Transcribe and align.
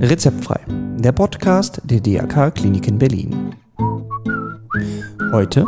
Rezeptfrei, 0.00 0.60
der 0.98 1.12
Podcast 1.12 1.80
der 1.84 2.00
DRK 2.00 2.54
Klinik 2.54 2.86
in 2.86 2.98
Berlin. 2.98 3.54
Heute, 5.32 5.66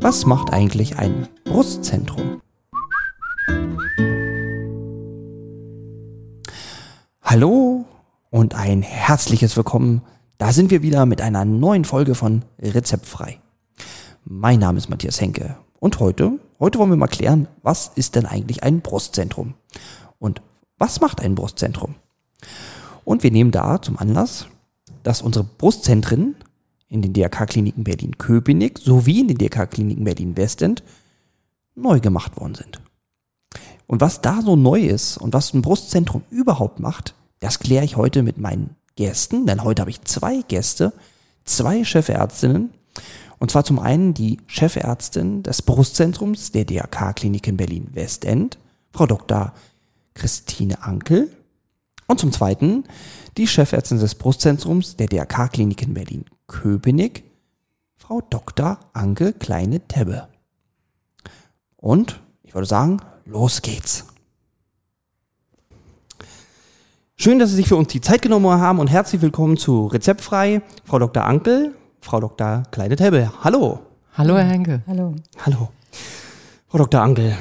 was 0.00 0.26
macht 0.26 0.52
eigentlich 0.52 0.98
ein 0.98 1.28
Brustzentrum? 1.44 2.42
Hallo 7.22 7.84
und 8.30 8.54
ein 8.54 8.82
herzliches 8.82 9.56
Willkommen. 9.56 10.02
Da 10.38 10.52
sind 10.52 10.70
wir 10.70 10.82
wieder 10.82 11.06
mit 11.06 11.20
einer 11.20 11.44
neuen 11.44 11.84
Folge 11.84 12.14
von 12.14 12.44
Rezeptfrei. 12.60 13.40
Mein 14.24 14.60
Name 14.60 14.78
ist 14.78 14.90
Matthias 14.90 15.20
Henke 15.20 15.56
und 15.80 16.00
heute, 16.00 16.38
heute 16.60 16.78
wollen 16.78 16.90
wir 16.90 16.96
mal 16.96 17.06
klären, 17.06 17.48
was 17.62 17.90
ist 17.94 18.14
denn 18.14 18.26
eigentlich 18.26 18.62
ein 18.62 18.80
Brustzentrum? 18.80 19.54
Und 20.18 20.42
was 20.78 21.00
macht 21.00 21.20
ein 21.20 21.34
Brustzentrum? 21.34 21.94
Und 23.04 23.22
wir 23.22 23.30
nehmen 23.30 23.50
da 23.50 23.80
zum 23.80 23.98
Anlass, 23.98 24.46
dass 25.02 25.22
unsere 25.22 25.44
Brustzentren 25.44 26.34
in 26.88 27.02
den 27.02 27.12
DRK-Kliniken 27.12 27.84
Berlin-Köpenick 27.84 28.78
sowie 28.78 29.20
in 29.20 29.28
den 29.28 29.38
DRK-Kliniken 29.38 30.04
Berlin-Westend 30.04 30.82
neu 31.74 32.00
gemacht 32.00 32.36
worden 32.36 32.54
sind. 32.54 32.80
Und 33.86 34.00
was 34.00 34.20
da 34.20 34.42
so 34.42 34.56
neu 34.56 34.80
ist 34.80 35.16
und 35.16 35.32
was 35.32 35.54
ein 35.54 35.62
Brustzentrum 35.62 36.22
überhaupt 36.30 36.80
macht, 36.80 37.14
das 37.40 37.58
kläre 37.58 37.84
ich 37.84 37.96
heute 37.96 38.22
mit 38.22 38.38
meinen 38.38 38.76
Gästen, 38.96 39.46
denn 39.46 39.62
heute 39.62 39.82
habe 39.82 39.90
ich 39.90 40.02
zwei 40.02 40.42
Gäste, 40.48 40.92
zwei 41.44 41.84
Chefärztinnen. 41.84 42.70
Und 43.38 43.50
zwar 43.50 43.64
zum 43.64 43.78
einen 43.78 44.14
die 44.14 44.38
Chefärztin 44.46 45.42
des 45.42 45.62
Brustzentrums 45.62 46.52
der 46.52 46.64
DRK-Klinik 46.64 47.46
in 47.46 47.56
Berlin-Westend, 47.56 48.58
Frau 48.92 49.06
Dr. 49.06 49.52
Christine 50.14 50.82
Ankel. 50.82 51.30
Und 52.06 52.20
zum 52.20 52.32
Zweiten 52.32 52.84
die 53.36 53.46
Chefärztin 53.46 53.98
des 53.98 54.14
Brustzentrums 54.14 54.96
der 54.96 55.08
DRK-Klinik 55.08 55.82
in 55.82 55.94
Berlin-Köpenick, 55.94 57.24
Frau 57.96 58.20
Dr. 58.20 58.78
Anke 58.92 59.32
Kleine-Tebbe. 59.32 60.28
Und 61.76 62.20
ich 62.42 62.54
würde 62.54 62.66
sagen, 62.66 62.98
los 63.24 63.60
geht's. 63.60 64.06
Schön, 67.16 67.38
dass 67.38 67.50
Sie 67.50 67.56
sich 67.56 67.68
für 67.68 67.76
uns 67.76 67.88
die 67.88 68.00
Zeit 68.00 68.22
genommen 68.22 68.60
haben 68.60 68.78
und 68.78 68.88
herzlich 68.88 69.22
willkommen 69.22 69.56
zu 69.56 69.86
Rezeptfrei, 69.86 70.62
Frau 70.84 70.98
Dr. 70.98 71.24
Ankel, 71.24 71.74
Frau 72.06 72.20
Dr. 72.20 72.62
Kleine-Tebbe. 72.70 73.32
Hallo. 73.42 73.80
Hallo, 74.16 74.36
Herr 74.36 74.44
Henke. 74.44 74.80
Hallo. 74.86 75.16
Hallo. 75.44 75.70
Frau 76.68 76.78
Dr. 76.78 77.00
Ankel, 77.02 77.36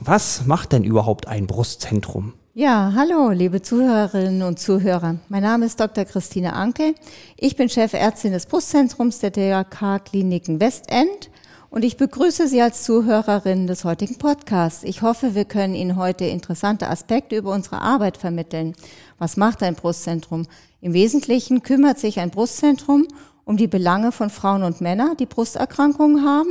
was 0.00 0.46
macht 0.46 0.70
denn 0.70 0.84
überhaupt 0.84 1.26
ein 1.26 1.48
Brustzentrum? 1.48 2.34
Ja, 2.54 2.92
hallo, 2.94 3.30
liebe 3.30 3.62
Zuhörerinnen 3.62 4.42
und 4.42 4.60
Zuhörer. 4.60 5.16
Mein 5.28 5.42
Name 5.42 5.66
ist 5.66 5.80
Dr. 5.80 6.04
Christine 6.04 6.52
Anke. 6.52 6.94
Ich 7.36 7.56
bin 7.56 7.68
Chefärztin 7.68 8.30
des 8.30 8.46
Brustzentrums 8.46 9.18
der 9.18 9.30
DRK 9.30 9.98
Kliniken 10.04 10.60
Westend 10.60 11.28
und 11.68 11.84
ich 11.84 11.96
begrüße 11.96 12.46
Sie 12.46 12.62
als 12.62 12.84
Zuhörerin 12.84 13.66
des 13.66 13.84
heutigen 13.84 14.18
Podcasts. 14.18 14.84
Ich 14.84 15.02
hoffe, 15.02 15.34
wir 15.34 15.46
können 15.46 15.74
Ihnen 15.74 15.96
heute 15.96 16.26
interessante 16.26 16.88
Aspekte 16.88 17.34
über 17.34 17.52
unsere 17.52 17.82
Arbeit 17.82 18.18
vermitteln. 18.18 18.76
Was 19.18 19.36
macht 19.36 19.64
ein 19.64 19.74
Brustzentrum? 19.74 20.46
Im 20.80 20.92
Wesentlichen 20.92 21.64
kümmert 21.64 21.98
sich 21.98 22.20
ein 22.20 22.30
Brustzentrum 22.30 23.08
um 23.46 23.56
die 23.56 23.68
Belange 23.68 24.12
von 24.12 24.28
Frauen 24.28 24.64
und 24.64 24.80
Männern, 24.82 25.16
die 25.16 25.24
Brusterkrankungen 25.24 26.24
haben 26.24 26.50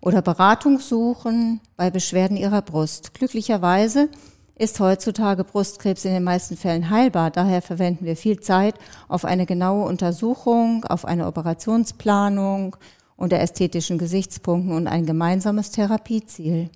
oder 0.00 0.22
Beratung 0.22 0.78
suchen 0.78 1.60
bei 1.76 1.90
Beschwerden 1.90 2.36
ihrer 2.36 2.62
Brust. 2.62 3.12
Glücklicherweise 3.12 4.08
ist 4.54 4.78
heutzutage 4.78 5.42
Brustkrebs 5.42 6.04
in 6.04 6.12
den 6.12 6.22
meisten 6.22 6.56
Fällen 6.56 6.90
heilbar. 6.90 7.32
Daher 7.32 7.60
verwenden 7.60 8.04
wir 8.04 8.16
viel 8.16 8.38
Zeit 8.38 8.76
auf 9.08 9.24
eine 9.24 9.46
genaue 9.46 9.84
Untersuchung, 9.84 10.84
auf 10.84 11.04
eine 11.04 11.26
Operationsplanung 11.26 12.76
unter 13.16 13.40
ästhetischen 13.40 13.98
Gesichtspunkten 13.98 14.72
und 14.72 14.86
ein 14.86 15.06
gemeinsames 15.06 15.72
Therapieziel. 15.72 16.70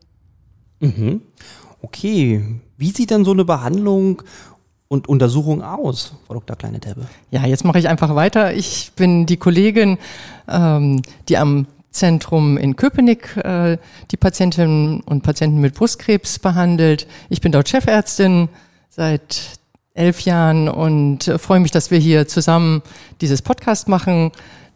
Mhm. 0.80 1.22
Okay, 1.80 2.60
wie 2.76 2.90
sieht 2.90 3.12
dann 3.12 3.24
so 3.24 3.30
eine 3.30 3.44
Behandlung 3.44 4.22
und 4.92 5.08
Untersuchung 5.08 5.62
aus, 5.62 6.12
Frau 6.26 6.34
Dr. 6.34 6.54
Kleine-Tebbe? 6.54 7.06
Ja, 7.30 7.46
jetzt 7.46 7.64
mache 7.64 7.78
ich 7.78 7.88
einfach 7.88 8.14
weiter. 8.14 8.52
Ich 8.52 8.92
bin 8.94 9.24
die 9.24 9.38
Kollegin, 9.38 9.96
ähm, 10.46 11.00
die 11.30 11.38
am 11.38 11.66
Zentrum 11.92 12.58
in 12.58 12.76
Köpenick 12.76 13.38
äh, 13.38 13.78
die 14.10 14.18
Patientinnen 14.18 15.00
und 15.00 15.22
Patienten 15.22 15.62
mit 15.62 15.74
Brustkrebs 15.74 16.38
behandelt. 16.38 17.06
Ich 17.30 17.40
bin 17.40 17.52
dort 17.52 17.70
Chefärztin 17.70 18.50
seit 18.90 19.58
elf 19.94 20.20
Jahren 20.20 20.68
und 20.68 21.26
äh, 21.26 21.38
freue 21.38 21.60
mich, 21.60 21.70
dass 21.70 21.90
wir 21.90 21.98
hier 21.98 22.28
zusammen 22.28 22.82
dieses 23.22 23.40
Podcast 23.40 23.88
machen, 23.88 24.30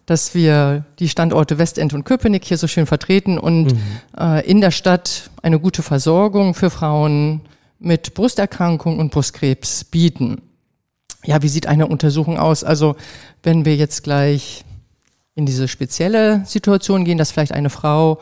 dass 0.06 0.34
wir 0.34 0.86
die 0.98 1.10
Standorte 1.10 1.58
Westend 1.58 1.92
und 1.92 2.04
Köpenick 2.04 2.46
hier 2.46 2.56
so 2.56 2.68
schön 2.68 2.86
vertreten 2.86 3.38
und 3.38 3.74
mhm. 3.74 3.80
äh, 4.18 4.40
in 4.48 4.62
der 4.62 4.70
Stadt 4.70 5.28
eine 5.42 5.60
gute 5.60 5.82
Versorgung 5.82 6.54
für 6.54 6.70
Frauen 6.70 7.42
mit 7.78 8.14
Brusterkrankung 8.14 8.98
und 8.98 9.10
Brustkrebs 9.10 9.84
bieten. 9.84 10.42
Ja, 11.24 11.42
wie 11.42 11.48
sieht 11.48 11.66
eine 11.66 11.86
Untersuchung 11.86 12.38
aus? 12.38 12.64
Also 12.64 12.96
wenn 13.42 13.64
wir 13.64 13.76
jetzt 13.76 14.02
gleich 14.02 14.64
in 15.34 15.46
diese 15.46 15.68
spezielle 15.68 16.42
Situation 16.46 17.04
gehen, 17.04 17.18
dass 17.18 17.30
vielleicht 17.30 17.52
eine 17.52 17.70
Frau 17.70 18.20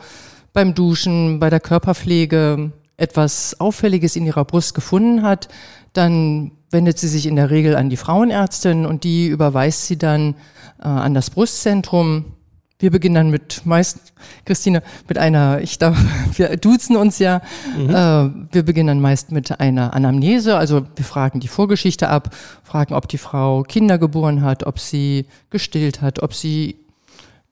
beim 0.53 0.73
Duschen, 0.73 1.39
bei 1.39 1.49
der 1.49 1.59
Körperpflege 1.59 2.71
etwas 2.97 3.59
Auffälliges 3.59 4.15
in 4.15 4.25
ihrer 4.25 4.45
Brust 4.45 4.73
gefunden 4.73 5.21
hat, 5.21 5.47
dann 5.93 6.51
wendet 6.71 6.97
sie 6.97 7.07
sich 7.07 7.25
in 7.25 7.35
der 7.35 7.49
Regel 7.49 7.75
an 7.75 7.89
die 7.89 7.97
Frauenärztin 7.97 8.85
und 8.85 9.03
die 9.03 9.27
überweist 9.27 9.87
sie 9.87 9.97
dann 9.97 10.35
äh, 10.79 10.87
an 10.87 11.13
das 11.13 11.29
Brustzentrum. 11.29 12.34
Wir 12.77 12.91
beginnen 12.91 13.15
dann 13.15 13.29
mit 13.29 13.65
meist, 13.65 14.13
Christine, 14.43 14.83
mit 15.07 15.17
einer, 15.17 15.61
ich 15.61 15.77
darf, 15.77 15.97
wir 16.35 16.57
duzen 16.57 16.97
uns 16.97 17.19
ja, 17.19 17.41
mhm. 17.77 17.89
äh, 17.89 18.53
wir 18.53 18.63
beginnen 18.63 18.87
dann 18.87 19.01
meist 19.01 19.31
mit 19.31 19.59
einer 19.59 19.93
Anamnese, 19.93 20.57
also 20.57 20.85
wir 20.95 21.05
fragen 21.05 21.39
die 21.39 21.47
Vorgeschichte 21.47 22.09
ab, 22.09 22.35
fragen, 22.63 22.93
ob 22.93 23.07
die 23.07 23.17
Frau 23.17 23.63
Kinder 23.63 23.97
geboren 23.97 24.41
hat, 24.41 24.65
ob 24.65 24.79
sie 24.79 25.25
gestillt 25.49 26.01
hat, 26.01 26.21
ob 26.21 26.33
sie 26.33 26.75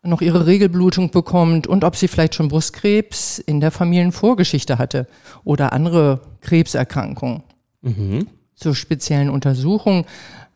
noch 0.03 0.21
ihre 0.21 0.45
Regelblutung 0.45 1.11
bekommt 1.11 1.65
und 1.65 1.83
ob 1.83 1.95
sie 1.95 2.09
vielleicht 2.09 2.35
schon 2.35 2.49
Brustkrebs 2.49 3.39
in 3.39 3.61
der 3.61 3.71
Familienvorgeschichte 3.71 4.77
hatte 4.77 5.07
oder 5.45 5.71
andere 5.71 6.19
Krebserkrankungen. 6.41 7.43
Mhm. 7.81 8.27
Zur 8.55 8.75
speziellen 8.75 9.29
Untersuchung 9.29 10.05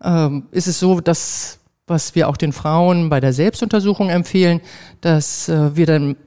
ähm, 0.04 0.44
ist 0.52 0.68
es 0.68 0.80
so, 0.80 1.00
dass 1.00 1.60
was 1.88 2.14
wir 2.16 2.28
auch 2.28 2.38
den 2.38 2.52
Frauen 2.52 3.09
bei 3.09 3.20
der 3.20 3.34
Selbstuntersuchung 3.34 4.09
empfehlen, 4.09 4.62
dass 5.02 5.50
äh, 5.50 5.75
wir 5.75 5.86
dann 5.86 6.18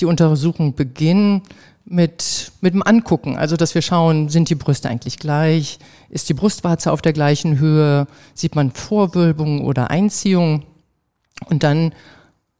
die 0.00 0.06
Untersuchung 0.06 0.74
beginnen 0.74 1.42
mit, 1.84 2.52
mit 2.60 2.72
dem 2.72 2.82
Angucken. 2.82 3.36
Also, 3.36 3.56
dass 3.56 3.74
wir 3.74 3.82
schauen, 3.82 4.28
sind 4.28 4.48
die 4.48 4.54
Brüste 4.54 4.88
eigentlich 4.88 5.18
gleich? 5.18 5.78
Ist 6.08 6.28
die 6.28 6.34
Brustwarze 6.34 6.92
auf 6.92 7.02
der 7.02 7.12
gleichen 7.12 7.58
Höhe? 7.58 8.06
Sieht 8.34 8.54
man 8.54 8.70
Vorwölbung 8.70 9.64
oder 9.64 9.90
Einziehung? 9.90 10.64
Und 11.48 11.64
dann 11.64 11.92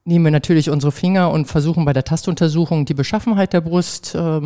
nehmen 0.04 0.24
wir 0.24 0.32
natürlich 0.32 0.70
unsere 0.70 0.92
Finger 0.92 1.30
und 1.30 1.46
versuchen 1.46 1.84
bei 1.84 1.92
der 1.92 2.04
Tastuntersuchung 2.04 2.84
die 2.84 2.94
Beschaffenheit 2.94 3.52
der 3.52 3.60
Brust 3.60 4.14
äh, 4.14 4.40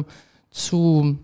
zu 0.51 1.19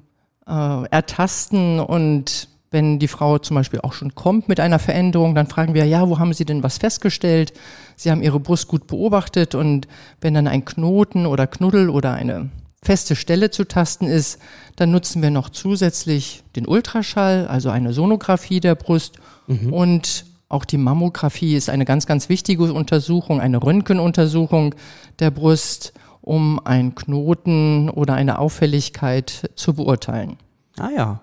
äh, 0.47 0.85
ertasten. 0.91 1.81
Und 1.81 2.49
wenn 2.71 2.99
die 2.99 3.09
Frau 3.09 3.39
zum 3.39 3.57
Beispiel 3.57 3.81
auch 3.81 3.93
schon 3.93 4.15
kommt 4.15 4.49
mit 4.49 4.61
einer 4.61 4.79
Veränderung, 4.79 5.35
dann 5.35 5.49
fragen 5.49 5.75
wir, 5.75 5.85
ja, 5.87 6.09
wo 6.09 6.19
haben 6.19 6.33
Sie 6.33 6.45
denn 6.45 6.63
was 6.63 6.79
festgestellt? 6.79 7.53
Sie 7.97 8.11
haben 8.11 8.23
Ihre 8.23 8.41
Brust 8.41 8.69
gut 8.69 8.87
beobachtet 8.87 9.55
und 9.55 9.89
wenn 10.21 10.35
dann 10.35 10.47
ein 10.47 10.65
Knoten 10.65 11.27
oder 11.27 11.47
Knuddel 11.47 11.91
oder 11.91 12.13
eine 12.15 12.51
feste 12.83 13.17
Stelle 13.17 13.51
zu 13.51 13.65
tasten 13.65 14.07
ist, 14.07 14.39
dann 14.77 14.91
nutzen 14.91 15.21
wir 15.21 15.31
noch 15.31 15.51
zusätzlich 15.51 16.43
den 16.57 16.67
Ultraschall, 16.67 17.47
also 17.47 17.71
eine 17.71 17.93
Sonographie 17.93 18.61
der 18.61 18.75
Brust 18.75 19.19
mhm. 19.49 19.73
und 19.73 20.25
auch 20.49 20.65
die 20.65 20.79
Mammographie 20.79 21.55
ist 21.55 21.71
eine 21.71 21.85
ganz, 21.85 22.07
ganz 22.07 22.29
wichtige 22.29 22.73
Untersuchung, 22.73 23.41
eine 23.41 23.63
Röntgenuntersuchung 23.63 24.75
der 25.21 25.31
Brust, 25.31 25.93
um 26.23 26.65
einen 26.65 26.95
Knoten 26.95 27.89
oder 27.89 28.15
eine 28.15 28.39
Auffälligkeit 28.39 29.51
zu 29.55 29.75
beurteilen. 29.75 30.37
Ah 30.79 30.91
ja. 30.95 31.21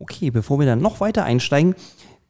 Okay, 0.00 0.30
bevor 0.30 0.58
wir 0.58 0.66
dann 0.66 0.80
noch 0.80 1.00
weiter 1.00 1.24
einsteigen, 1.24 1.76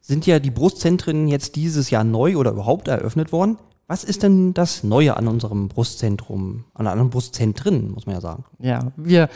sind 0.01 0.27
ja 0.27 0.39
die 0.39 0.51
Brustzentren 0.51 1.29
jetzt 1.29 1.57
dieses 1.57 1.91
Jahr 1.91 2.05
neu 2.05 2.37
oder 2.37 2.51
überhaupt 2.51 2.89
eröffnet 2.89 3.33
worden. 3.33 3.59
Was 3.87 4.05
ist 4.05 4.23
denn 4.23 4.55
das 4.55 4.85
Neue 4.85 5.17
an 5.17 5.27
unserem 5.27 5.69
Brustzentrum, 5.69 6.65
an 6.75 6.87
anderen 6.87 7.11
Brustzentren, 7.11 7.91
muss 7.91 8.07
man 8.07 8.17
ja 8.17 8.21
sagen? 8.21 8.45
Ja, 8.59 8.93
wir 8.97 9.29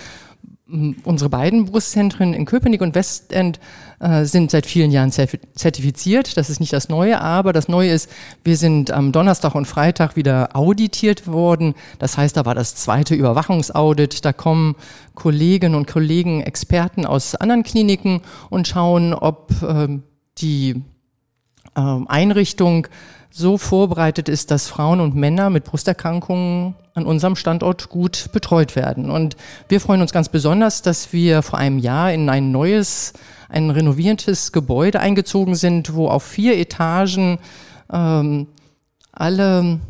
unsere 0.66 1.28
beiden 1.28 1.66
Brustzentren 1.66 2.32
in 2.32 2.46
Köpenick 2.46 2.81
und 2.81 2.94
Westend 2.94 3.61
äh, 4.00 4.25
sind 4.25 4.50
seit 4.50 4.64
vielen 4.64 4.90
Jahren 4.90 5.12
zertifiziert. 5.12 6.38
Das 6.38 6.49
ist 6.49 6.58
nicht 6.58 6.72
das 6.72 6.88
Neue, 6.88 7.20
aber 7.20 7.52
das 7.52 7.69
Neue 7.69 7.90
ist, 7.90 8.11
wir 8.44 8.56
sind 8.56 8.90
am 8.90 9.12
Donnerstag 9.12 9.55
und 9.55 9.66
Freitag 9.66 10.16
wieder 10.16 10.56
auditiert 10.56 11.26
worden. 11.26 11.75
Das 11.99 12.16
heißt, 12.16 12.37
da 12.38 12.46
war 12.46 12.55
das 12.55 12.76
zweite 12.76 13.14
Überwachungsaudit. 13.14 14.25
Da 14.25 14.32
kommen 14.32 14.75
Kolleginnen 15.14 15.75
und 15.75 15.87
Kollegen, 15.87 16.40
Experten 16.40 17.05
aus 17.05 17.34
anderen 17.34 17.62
Kliniken 17.62 18.22
und 18.49 18.66
schauen, 18.66 19.12
ob 19.12 19.50
äh, 19.62 19.99
die 20.38 20.82
äh, 21.76 21.81
Einrichtung 22.06 22.87
so 23.36 23.58
vorbereitet 23.58 24.28
ist, 24.28 24.52
dass 24.52 24.69
Frauen 24.69 25.00
und 25.00 25.16
Männer 25.16 25.50
mit 25.50 25.64
Brusterkrankungen 25.64 26.76
an 26.94 27.04
unserem 27.04 27.34
Standort 27.34 27.88
gut 27.88 28.28
betreut 28.32 28.76
werden. 28.76 29.10
Und 29.10 29.36
wir 29.69 29.81
freuen 29.81 30.02
uns 30.02 30.12
ganz 30.12 30.28
besonders, 30.28 30.82
dass 30.82 31.12
wir 31.12 31.42
vor 31.42 31.58
einem 31.58 31.81
Jahr 31.81 32.12
in 32.12 32.28
ein 32.31 32.52
neues, 32.52 33.12
ein 33.48 33.70
renoviertes 33.70 34.52
Gebäude 34.52 35.00
eingezogen 35.00 35.56
sind, 35.56 35.94
wo 35.94 36.06
auf 36.06 36.22
vier 36.22 36.56
Etagen 36.56 37.40
ähm, 37.92 38.46
alle 39.10 39.80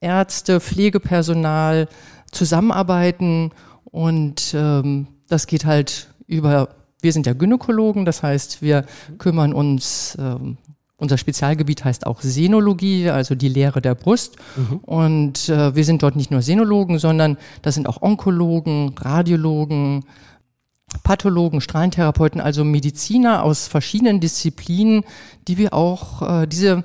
Ärzte, 0.00 0.60
Pflegepersonal 0.60 1.88
zusammenarbeiten 2.32 3.52
und 3.84 4.54
ähm, 4.56 5.08
das 5.28 5.46
geht 5.46 5.66
halt 5.66 6.08
über, 6.26 6.70
wir 7.02 7.12
sind 7.12 7.26
ja 7.26 7.34
Gynäkologen, 7.34 8.06
das 8.06 8.22
heißt, 8.22 8.62
wir 8.62 8.86
kümmern 9.18 9.52
uns 9.52 10.16
ähm, 10.18 10.56
unser 10.98 11.18
Spezialgebiet 11.18 11.84
heißt 11.84 12.06
auch 12.06 12.22
Senologie, 12.22 13.10
also 13.10 13.34
die 13.34 13.48
Lehre 13.48 13.82
der 13.82 13.94
Brust. 13.94 14.36
Mhm. 14.56 14.78
Und 14.78 15.48
äh, 15.48 15.74
wir 15.74 15.84
sind 15.84 16.02
dort 16.02 16.16
nicht 16.16 16.30
nur 16.30 16.42
Senologen, 16.42 16.98
sondern 16.98 17.36
das 17.62 17.74
sind 17.74 17.88
auch 17.88 18.00
Onkologen, 18.00 18.94
Radiologen, 18.96 20.04
Pathologen, 21.02 21.60
Strahlentherapeuten, 21.60 22.40
also 22.40 22.64
Mediziner 22.64 23.42
aus 23.42 23.66
verschiedenen 23.66 24.20
Disziplinen, 24.20 25.04
die 25.48 25.58
wir 25.58 25.74
auch, 25.74 26.42
äh, 26.42 26.46
diese 26.46 26.84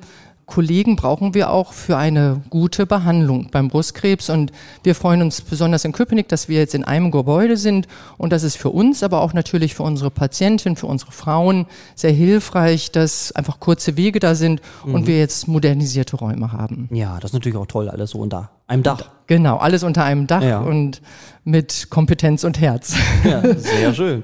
Kollegen 0.51 0.97
brauchen 0.97 1.33
wir 1.33 1.49
auch 1.49 1.71
für 1.71 1.95
eine 1.95 2.41
gute 2.49 2.85
Behandlung 2.85 3.47
beim 3.51 3.69
Brustkrebs. 3.69 4.29
Und 4.29 4.51
wir 4.83 4.95
freuen 4.95 5.21
uns 5.21 5.39
besonders 5.39 5.85
in 5.85 5.93
Köpenick, 5.93 6.27
dass 6.27 6.49
wir 6.49 6.59
jetzt 6.59 6.75
in 6.75 6.83
einem 6.83 7.09
Gebäude 7.09 7.55
sind. 7.55 7.87
Und 8.17 8.33
das 8.33 8.43
ist 8.43 8.57
für 8.57 8.69
uns, 8.69 9.01
aber 9.01 9.21
auch 9.21 9.31
natürlich 9.31 9.75
für 9.75 9.83
unsere 9.83 10.11
Patienten, 10.11 10.75
für 10.75 10.87
unsere 10.87 11.13
Frauen 11.13 11.67
sehr 11.95 12.11
hilfreich, 12.11 12.91
dass 12.91 13.31
einfach 13.31 13.61
kurze 13.61 13.95
Wege 13.95 14.19
da 14.19 14.35
sind 14.35 14.61
mhm. 14.85 14.95
und 14.95 15.07
wir 15.07 15.17
jetzt 15.17 15.47
modernisierte 15.47 16.17
Räume 16.17 16.51
haben. 16.51 16.89
Ja, 16.91 17.15
das 17.21 17.29
ist 17.29 17.33
natürlich 17.33 17.57
auch 17.57 17.67
toll, 17.67 17.87
alles 17.87 18.09
so 18.09 18.19
unter 18.19 18.49
einem 18.67 18.83
Dach. 18.83 19.05
Genau, 19.27 19.55
alles 19.55 19.83
unter 19.83 20.03
einem 20.03 20.27
Dach 20.27 20.43
ja. 20.43 20.59
und 20.59 21.01
mit 21.45 21.87
Kompetenz 21.89 22.43
und 22.43 22.59
Herz. 22.59 22.93
Ja, 23.23 23.41
sehr 23.57 23.93
schön. 23.93 24.23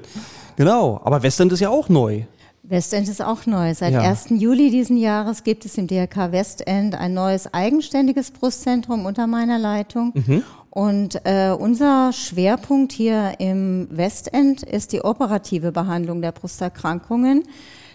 Genau, 0.56 1.00
aber 1.02 1.22
Westend 1.22 1.54
ist 1.54 1.60
ja 1.60 1.70
auch 1.70 1.88
neu. 1.88 2.24
Westend 2.68 3.08
ist 3.08 3.22
auch 3.22 3.46
neu. 3.46 3.72
Seit 3.74 3.94
ja. 3.94 4.00
1. 4.00 4.26
Juli 4.30 4.70
diesen 4.70 4.98
Jahres 4.98 5.42
gibt 5.42 5.64
es 5.64 5.78
im 5.78 5.86
DRK 5.86 6.32
Westend 6.32 6.94
ein 6.94 7.14
neues 7.14 7.52
eigenständiges 7.52 8.30
Brustzentrum 8.30 9.06
unter 9.06 9.26
meiner 9.26 9.58
Leitung. 9.58 10.12
Mhm. 10.14 10.42
Und 10.70 11.20
äh, 11.24 11.50
unser 11.50 12.12
Schwerpunkt 12.12 12.92
hier 12.92 13.34
im 13.38 13.88
Westend 13.90 14.62
ist 14.62 14.92
die 14.92 15.02
operative 15.02 15.72
Behandlung 15.72 16.20
der 16.20 16.32
Brusterkrankungen. 16.32 17.44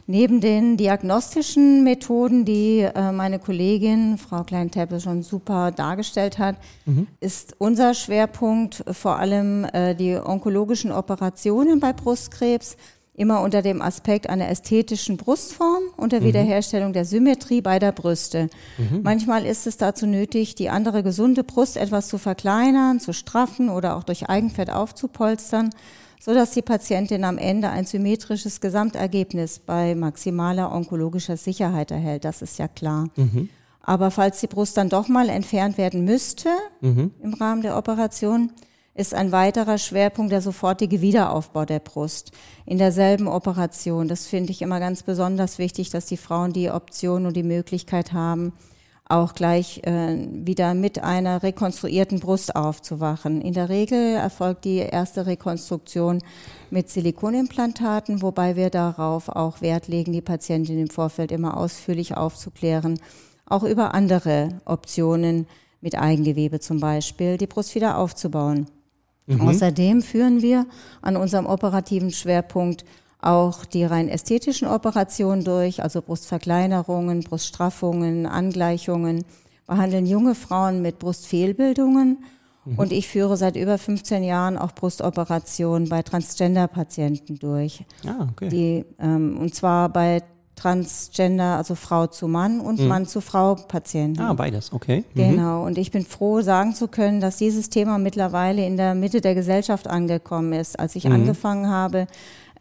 Neben 0.05 0.41
den 0.41 0.75
diagnostischen 0.75 1.85
Methoden, 1.85 2.43
die 2.43 2.79
äh, 2.79 3.13
meine 3.13 3.39
Kollegin 3.39 4.17
Frau 4.17 4.43
Klein-Teppel 4.43 4.99
schon 4.99 5.23
super 5.23 5.71
dargestellt 5.71 6.39
hat, 6.39 6.57
mhm. 6.85 7.07
ist 7.21 7.55
unser 7.57 7.93
Schwerpunkt 7.93 8.83
vor 8.91 9.17
allem 9.17 9.63
äh, 9.65 9.95
die 9.95 10.15
onkologischen 10.15 10.91
Operationen 10.91 11.79
bei 11.79 11.93
Brustkrebs 11.93 12.75
immer 13.15 13.41
unter 13.41 13.61
dem 13.61 13.81
Aspekt 13.81 14.29
einer 14.29 14.49
ästhetischen 14.49 15.17
Brustform 15.17 15.83
und 15.97 16.11
der 16.11 16.21
mhm. 16.21 16.25
Wiederherstellung 16.25 16.93
der 16.93 17.05
Symmetrie 17.05 17.61
beider 17.61 17.91
Brüste. 17.91 18.49
Mhm. 18.77 19.01
Manchmal 19.03 19.45
ist 19.45 19.67
es 19.67 19.77
dazu 19.77 20.07
nötig, 20.07 20.55
die 20.55 20.69
andere 20.69 21.03
gesunde 21.03 21.43
Brust 21.43 21.77
etwas 21.77 22.07
zu 22.07 22.17
verkleinern, 22.17 22.99
zu 22.99 23.13
straffen 23.13 23.69
oder 23.69 23.95
auch 23.95 24.03
durch 24.03 24.29
Eigenfett 24.29 24.71
aufzupolstern, 24.71 25.69
so 26.19 26.33
dass 26.33 26.51
die 26.51 26.61
Patientin 26.63 27.23
am 27.23 27.37
Ende 27.37 27.69
ein 27.69 27.85
symmetrisches 27.85 28.61
Gesamtergebnis 28.61 29.59
bei 29.59 29.93
maximaler 29.93 30.71
onkologischer 30.71 31.37
Sicherheit 31.37 31.91
erhält. 31.91 32.25
Das 32.25 32.41
ist 32.41 32.57
ja 32.57 32.67
klar. 32.67 33.09
Mhm. 33.15 33.49
Aber 33.81 34.09
falls 34.09 34.39
die 34.39 34.47
Brust 34.47 34.77
dann 34.77 34.89
doch 34.89 35.07
mal 35.07 35.29
entfernt 35.29 35.77
werden 35.77 36.05
müsste 36.05 36.49
mhm. 36.81 37.11
im 37.21 37.33
Rahmen 37.33 37.61
der 37.61 37.77
Operation, 37.77 38.51
ist 38.95 39.13
ein 39.13 39.31
weiterer 39.31 39.77
Schwerpunkt 39.77 40.31
der 40.31 40.41
sofortige 40.41 41.01
Wiederaufbau 41.01 41.65
der 41.65 41.79
Brust 41.79 42.31
in 42.65 42.77
derselben 42.77 43.27
Operation. 43.27 44.07
Das 44.07 44.27
finde 44.27 44.51
ich 44.51 44.61
immer 44.61 44.79
ganz 44.79 45.03
besonders 45.03 45.57
wichtig, 45.57 45.89
dass 45.89 46.05
die 46.05 46.17
Frauen 46.17 46.53
die 46.53 46.69
Option 46.69 47.25
und 47.25 47.35
die 47.35 47.43
Möglichkeit 47.43 48.13
haben, 48.13 48.53
auch 49.05 49.33
gleich 49.33 49.81
äh, 49.83 50.17
wieder 50.31 50.75
mit 50.75 51.03
einer 51.03 51.43
rekonstruierten 51.43 52.19
Brust 52.19 52.55
aufzuwachen. 52.55 53.41
In 53.41 53.53
der 53.53 53.69
Regel 53.69 54.15
erfolgt 54.15 54.63
die 54.63 54.77
erste 54.77 55.25
Rekonstruktion 55.25 56.19
mit 56.69 56.89
Silikonimplantaten, 56.89 58.21
wobei 58.21 58.55
wir 58.55 58.69
darauf 58.69 59.27
auch 59.27 59.61
Wert 59.61 59.87
legen, 59.87 60.13
die 60.13 60.21
Patientin 60.21 60.79
im 60.79 60.89
Vorfeld 60.89 61.31
immer 61.31 61.57
ausführlich 61.57 62.15
aufzuklären, 62.15 62.99
auch 63.45 63.63
über 63.63 63.93
andere 63.93 64.61
Optionen 64.65 65.47
mit 65.81 65.97
Eigengewebe 65.97 66.59
zum 66.59 66.79
Beispiel, 66.79 67.37
die 67.37 67.47
Brust 67.47 67.75
wieder 67.75 67.97
aufzubauen. 67.97 68.67
Mhm. 69.25 69.41
Außerdem 69.41 70.01
führen 70.01 70.41
wir 70.41 70.65
an 71.01 71.15
unserem 71.15 71.45
operativen 71.45 72.11
Schwerpunkt 72.11 72.83
auch 73.21 73.63
die 73.65 73.85
rein 73.85 74.09
ästhetischen 74.09 74.67
Operationen 74.67 75.43
durch, 75.43 75.81
also 75.81 76.01
Brustverkleinerungen, 76.01 77.21
Bruststraffungen, 77.21 78.25
Angleichungen, 78.25 79.23
behandeln 79.65 80.05
junge 80.05 80.35
Frauen 80.35 80.81
mit 80.81 80.99
Brustfehlbildungen 80.99 82.17
mhm. 82.65 82.75
und 82.77 82.91
ich 82.91 83.07
führe 83.07 83.37
seit 83.37 83.55
über 83.55 83.77
15 83.77 84.23
Jahren 84.23 84.57
auch 84.57 84.73
Brustoperationen 84.73 85.87
bei 85.87 86.03
Transgender-Patienten 86.03 87.39
durch. 87.39 87.85
Ah, 88.05 88.27
okay. 88.29 88.49
Die, 88.49 88.85
ähm, 88.99 89.37
und 89.37 89.55
zwar 89.55 89.87
bei 89.87 90.21
Transgender, 90.55 91.57
also 91.57 91.75
Frau 91.75 92.07
zu 92.07 92.27
Mann 92.27 92.59
und 92.59 92.79
mhm. 92.79 92.87
Mann 92.87 93.05
zu 93.07 93.21
Frau 93.21 93.55
Patienten. 93.55 94.21
Ah, 94.21 94.33
beides, 94.33 94.71
okay. 94.71 95.03
Mhm. 95.13 95.19
Genau. 95.19 95.65
Und 95.65 95.77
ich 95.77 95.91
bin 95.91 96.05
froh, 96.05 96.41
sagen 96.41 96.75
zu 96.75 96.87
können, 96.87 97.21
dass 97.21 97.37
dieses 97.37 97.69
Thema 97.69 97.97
mittlerweile 97.97 98.65
in 98.65 98.77
der 98.77 98.95
Mitte 98.95 99.21
der 99.21 99.35
Gesellschaft 99.35 99.87
angekommen 99.87 100.53
ist. 100.53 100.79
Als 100.79 100.95
ich 100.95 101.05
mhm. 101.05 101.13
angefangen 101.13 101.69
habe, 101.69 102.07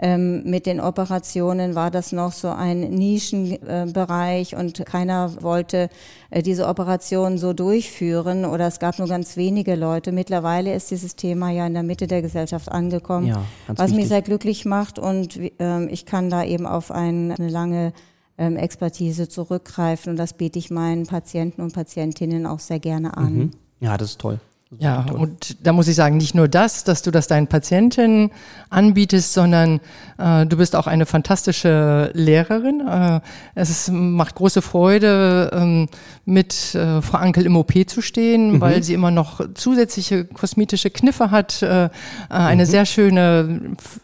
ähm, 0.02 0.42
mit 0.42 0.66
den 0.66 0.80
Operationen 0.80 1.76
war 1.76 1.92
das 1.92 2.10
noch 2.10 2.32
so 2.32 2.48
ein 2.48 2.80
Nischenbereich 2.80 4.52
äh, 4.52 4.56
und 4.56 4.84
keiner 4.84 5.40
wollte 5.42 5.88
äh, 6.30 6.42
diese 6.42 6.66
Operation 6.66 7.38
so 7.38 7.52
durchführen 7.52 8.44
oder 8.44 8.66
es 8.66 8.80
gab 8.80 8.98
nur 8.98 9.06
ganz 9.06 9.36
wenige 9.36 9.76
Leute. 9.76 10.10
Mittlerweile 10.10 10.74
ist 10.74 10.90
dieses 10.90 11.14
Thema 11.14 11.50
ja 11.50 11.68
in 11.68 11.74
der 11.74 11.84
Mitte 11.84 12.08
der 12.08 12.20
Gesellschaft 12.20 12.68
angekommen, 12.68 13.28
ja, 13.28 13.44
was 13.68 13.78
wichtig. 13.78 13.96
mich 13.96 14.08
sehr 14.08 14.22
glücklich 14.22 14.64
macht 14.64 14.98
und 14.98 15.38
äh, 15.60 15.86
ich 15.86 16.04
kann 16.04 16.30
da 16.30 16.42
eben 16.42 16.66
auf 16.66 16.90
ein, 16.90 17.30
eine 17.30 17.48
lange 17.48 17.92
ähm, 18.38 18.56
Expertise 18.56 19.28
zurückgreifen 19.28 20.10
und 20.10 20.16
das 20.16 20.32
biete 20.32 20.58
ich 20.58 20.68
meinen 20.68 21.06
Patienten 21.06 21.62
und 21.62 21.74
Patientinnen 21.74 22.44
auch 22.46 22.58
sehr 22.58 22.80
gerne 22.80 23.16
an. 23.16 23.34
Mhm. 23.34 23.50
Ja, 23.78 23.96
das 23.96 24.10
ist 24.10 24.20
toll. 24.20 24.40
Ja, 24.78 25.04
und 25.12 25.66
da 25.66 25.72
muss 25.72 25.86
ich 25.86 25.96
sagen, 25.96 26.16
nicht 26.16 26.34
nur 26.34 26.48
das, 26.48 26.82
dass 26.84 27.02
du 27.02 27.10
das 27.10 27.26
deinen 27.26 27.46
Patienten 27.46 28.30
anbietest, 28.70 29.34
sondern 29.34 29.80
äh, 30.16 30.46
du 30.46 30.56
bist 30.56 30.76
auch 30.76 30.86
eine 30.86 31.04
fantastische 31.04 32.10
Lehrerin. 32.14 32.80
Äh, 32.88 33.20
es 33.54 33.68
ist, 33.68 33.90
macht 33.92 34.34
große 34.34 34.62
Freude, 34.62 35.50
ähm, 35.52 35.88
mit 36.24 36.74
äh, 36.74 37.02
Frau 37.02 37.18
Ankel 37.18 37.44
im 37.44 37.56
OP 37.56 37.72
zu 37.86 38.00
stehen, 38.00 38.52
mhm. 38.52 38.60
weil 38.62 38.82
sie 38.82 38.94
immer 38.94 39.10
noch 39.10 39.40
zusätzliche 39.54 40.24
kosmetische 40.24 40.88
Kniffe 40.88 41.30
hat, 41.30 41.62
äh, 41.62 41.90
eine 42.30 42.62
mhm. 42.62 42.66
sehr 42.66 42.86
schöne 42.86 43.60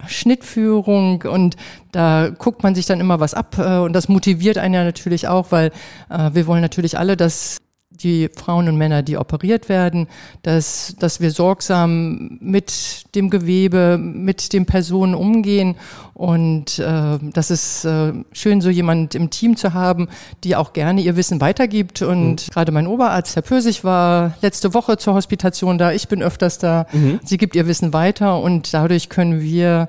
Schnittführung 0.06 1.22
und 1.22 1.56
da 1.92 2.28
guckt 2.28 2.62
man 2.62 2.74
sich 2.74 2.84
dann 2.84 3.00
immer 3.00 3.20
was 3.20 3.32
ab 3.32 3.56
äh, 3.58 3.78
und 3.78 3.94
das 3.94 4.08
motiviert 4.08 4.58
einen 4.58 4.74
ja 4.74 4.84
natürlich 4.84 5.28
auch, 5.28 5.50
weil 5.50 5.70
äh, 6.10 6.30
wir 6.34 6.46
wollen 6.46 6.60
natürlich 6.60 6.98
alle, 6.98 7.16
dass 7.16 7.56
die 8.02 8.28
Frauen 8.34 8.68
und 8.68 8.76
Männer, 8.76 9.02
die 9.02 9.16
operiert 9.16 9.68
werden, 9.68 10.08
dass, 10.42 10.94
dass 10.98 11.20
wir 11.20 11.30
sorgsam 11.30 12.38
mit 12.40 13.14
dem 13.14 13.30
Gewebe, 13.30 13.98
mit 13.98 14.52
den 14.52 14.66
Personen 14.66 15.14
umgehen. 15.14 15.76
Und 16.14 16.78
äh, 16.78 17.18
das 17.32 17.50
ist 17.50 17.84
äh, 17.84 18.12
schön, 18.32 18.60
so 18.60 18.70
jemand 18.70 19.14
im 19.14 19.30
Team 19.30 19.56
zu 19.56 19.74
haben, 19.74 20.08
die 20.44 20.56
auch 20.56 20.72
gerne 20.72 21.00
ihr 21.00 21.16
Wissen 21.16 21.40
weitergibt. 21.40 22.02
Und 22.02 22.46
mhm. 22.46 22.52
gerade 22.52 22.72
mein 22.72 22.86
Oberarzt, 22.86 23.36
Herr 23.36 23.42
Pösig, 23.42 23.84
war 23.84 24.34
letzte 24.42 24.74
Woche 24.74 24.96
zur 24.96 25.14
Hospitation 25.14 25.78
da. 25.78 25.92
Ich 25.92 26.08
bin 26.08 26.22
öfters 26.22 26.58
da. 26.58 26.86
Mhm. 26.92 27.20
Sie 27.24 27.36
gibt 27.36 27.54
ihr 27.54 27.66
Wissen 27.66 27.92
weiter 27.92 28.40
und 28.40 28.72
dadurch 28.74 29.08
können 29.08 29.40
wir 29.40 29.88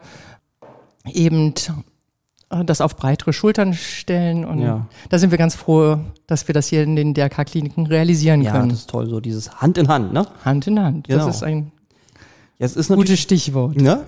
eben 1.14 1.54
das 2.50 2.82
auf 2.82 2.96
breitere 2.96 3.34
Schultern 3.34 3.74
stellen. 3.74 4.46
Und 4.46 4.62
ja. 4.62 4.88
da 5.10 5.20
sind 5.20 5.32
wir 5.32 5.38
ganz 5.38 5.56
froh, 5.56 6.00
dass 6.28 6.48
wir 6.48 6.54
das 6.54 6.68
hier 6.68 6.84
in 6.84 6.96
den 6.96 7.14
DRK-Kliniken 7.14 7.88
realisieren 7.88 8.44
können. 8.44 8.56
Ja, 8.56 8.68
das 8.68 8.80
ist 8.80 8.90
toll, 8.90 9.08
so 9.08 9.20
dieses 9.20 9.62
Hand 9.62 9.78
in 9.78 9.88
Hand, 9.88 10.14
ne? 10.14 10.28
Hand 10.44 10.68
in 10.68 10.80
Hand. 10.80 11.08
Genau. 11.08 11.26
Das 11.26 11.38
ist 11.38 11.44
ein 11.44 11.72
Jetzt 12.58 12.76
ist 12.76 12.90
Gutes 12.90 13.20
Stichwort. 13.20 13.78
ne? 13.78 14.04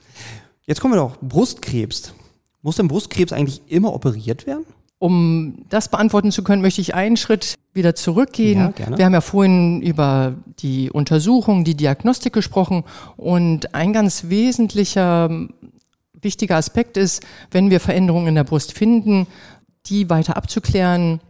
Jetzt 0.66 0.80
kommen 0.80 0.94
wir 0.94 0.98
doch, 0.98 1.16
Brustkrebs. 1.20 2.14
Muss 2.62 2.76
denn 2.76 2.88
Brustkrebs 2.88 3.32
eigentlich 3.32 3.60
immer 3.68 3.92
operiert 3.92 4.46
werden? 4.46 4.64
Um 4.98 5.66
das 5.68 5.88
beantworten 5.90 6.32
zu 6.32 6.42
können, 6.42 6.62
möchte 6.62 6.80
ich 6.80 6.94
einen 6.94 7.18
Schritt 7.18 7.54
wieder 7.74 7.94
zurückgehen. 7.94 8.58
Ja, 8.58 8.70
gerne. 8.70 8.96
Wir 8.96 9.04
haben 9.04 9.12
ja 9.12 9.20
vorhin 9.20 9.82
über 9.82 10.34
die 10.60 10.90
Untersuchung, 10.90 11.64
die 11.64 11.76
Diagnostik 11.76 12.32
gesprochen 12.32 12.84
und 13.16 13.74
ein 13.74 13.92
ganz 13.92 14.30
wesentlicher, 14.30 15.28
wichtiger 16.24 16.56
Aspekt 16.56 16.96
ist, 16.96 17.22
wenn 17.50 17.70
wir 17.70 17.80
Veränderungen 17.80 18.28
in 18.28 18.34
der 18.34 18.44
Brust 18.44 18.72
finden, 18.72 19.26
die 19.86 20.10
weiter 20.10 20.36
abzuklären. 20.36 21.20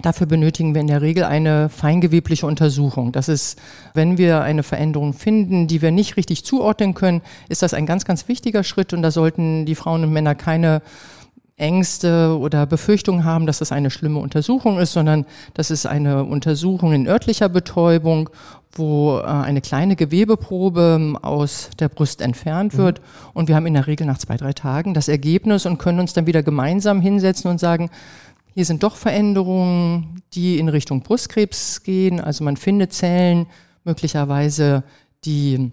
Dafür 0.00 0.26
benötigen 0.26 0.74
wir 0.74 0.80
in 0.80 0.86
der 0.86 1.02
Regel 1.02 1.24
eine 1.24 1.68
feingewebliche 1.68 2.46
Untersuchung. 2.46 3.12
Das 3.12 3.28
ist, 3.28 3.60
wenn 3.92 4.16
wir 4.16 4.40
eine 4.40 4.62
Veränderung 4.62 5.12
finden, 5.12 5.66
die 5.66 5.82
wir 5.82 5.90
nicht 5.90 6.16
richtig 6.16 6.44
zuordnen 6.46 6.94
können, 6.94 7.20
ist 7.50 7.60
das 7.60 7.74
ein 7.74 7.84
ganz, 7.84 8.06
ganz 8.06 8.26
wichtiger 8.26 8.64
Schritt 8.64 8.94
und 8.94 9.02
da 9.02 9.10
sollten 9.10 9.66
die 9.66 9.74
Frauen 9.74 10.02
und 10.02 10.12
Männer 10.12 10.34
keine 10.34 10.80
Ängste 11.56 12.36
oder 12.38 12.66
Befürchtungen 12.66 13.24
haben, 13.24 13.46
dass 13.46 13.58
das 13.58 13.72
eine 13.72 13.90
schlimme 13.90 14.18
Untersuchung 14.18 14.78
ist, 14.78 14.92
sondern 14.92 15.26
das 15.54 15.70
ist 15.70 15.86
eine 15.86 16.24
Untersuchung 16.24 16.92
in 16.92 17.06
örtlicher 17.06 17.50
Betäubung, 17.50 18.30
wo 18.74 19.18
äh, 19.18 19.22
eine 19.24 19.60
kleine 19.60 19.96
Gewebeprobe 19.96 20.96
ähm, 20.98 21.16
aus 21.16 21.70
der 21.78 21.88
Brust 21.88 22.20
entfernt 22.20 22.76
wird. 22.76 23.00
Und 23.34 23.48
wir 23.48 23.56
haben 23.56 23.66
in 23.66 23.74
der 23.74 23.86
Regel 23.86 24.06
nach 24.06 24.18
zwei, 24.18 24.36
drei 24.36 24.52
Tagen 24.52 24.94
das 24.94 25.08
Ergebnis 25.08 25.66
und 25.66 25.78
können 25.78 26.00
uns 26.00 26.12
dann 26.12 26.26
wieder 26.26 26.42
gemeinsam 26.42 27.00
hinsetzen 27.00 27.50
und 27.50 27.58
sagen, 27.58 27.90
hier 28.54 28.64
sind 28.64 28.82
doch 28.82 28.96
Veränderungen, 28.96 30.22
die 30.34 30.58
in 30.58 30.68
Richtung 30.68 31.02
Brustkrebs 31.02 31.82
gehen. 31.82 32.20
Also 32.20 32.44
man 32.44 32.56
findet 32.56 32.92
Zellen 32.92 33.46
möglicherweise, 33.84 34.84
die 35.24 35.72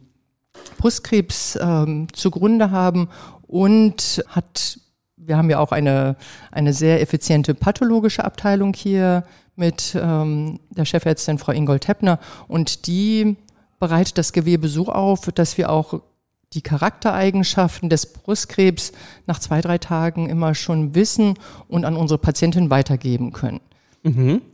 Brustkrebs 0.77 1.57
ähm, 1.61 2.07
zugrunde 2.13 2.71
haben 2.71 3.09
und 3.47 4.23
hat, 4.27 4.79
wir 5.17 5.37
haben 5.37 5.49
ja 5.49 5.59
auch 5.59 5.71
eine, 5.71 6.15
eine 6.51 6.73
sehr 6.73 7.01
effiziente 7.01 7.53
pathologische 7.53 8.23
Abteilung 8.23 8.73
hier 8.73 9.23
mit 9.59 9.95
ähm, 10.01 10.59
der 10.71 10.85
Chefärztin 10.85 11.37
Frau 11.37 11.51
Ingold 11.51 11.87
Heppner 11.87 12.19
und 12.47 12.87
die 12.87 13.35
bereitet 13.79 14.17
das 14.17 14.33
Gewebe 14.33 14.67
so 14.67 14.87
auf, 14.87 15.29
dass 15.33 15.57
wir 15.57 15.69
auch 15.69 16.01
die 16.53 16.61
Charaktereigenschaften 16.61 17.89
des 17.89 18.07
Brustkrebs 18.07 18.91
nach 19.27 19.39
zwei, 19.39 19.61
drei 19.61 19.77
Tagen 19.77 20.29
immer 20.29 20.55
schon 20.55 20.95
wissen 20.95 21.35
und 21.67 21.85
an 21.85 21.95
unsere 21.95 22.17
Patientin 22.17 22.71
weitergeben 22.71 23.33
können. 23.33 23.59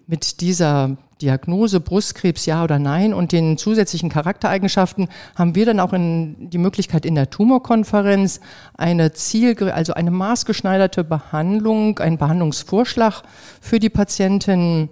Mit 0.07 0.41
dieser 0.41 0.97
Diagnose 1.21 1.79
Brustkrebs 1.79 2.45
ja 2.45 2.63
oder 2.63 2.77
nein 2.77 3.13
und 3.13 3.31
den 3.31 3.57
zusätzlichen 3.57 4.09
Charaktereigenschaften 4.09 5.07
haben 5.35 5.55
wir 5.55 5.65
dann 5.65 5.79
auch 5.79 5.93
in 5.93 6.49
die 6.49 6.57
Möglichkeit 6.57 7.05
in 7.05 7.15
der 7.15 7.29
Tumorkonferenz 7.29 8.41
eine 8.73 9.13
Ziel, 9.13 9.55
also 9.69 9.93
eine 9.93 10.11
maßgeschneiderte 10.11 11.05
Behandlung, 11.05 11.99
einen 11.99 12.17
Behandlungsvorschlag 12.17 13.21
für 13.61 13.79
die 13.79 13.89
Patientin 13.89 14.89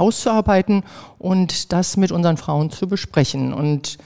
auszuarbeiten 0.00 0.82
und 1.18 1.72
das 1.72 1.96
mit 1.96 2.10
unseren 2.10 2.36
Frauen 2.36 2.70
zu 2.70 2.88
besprechen. 2.88 3.52
Und 3.52 3.98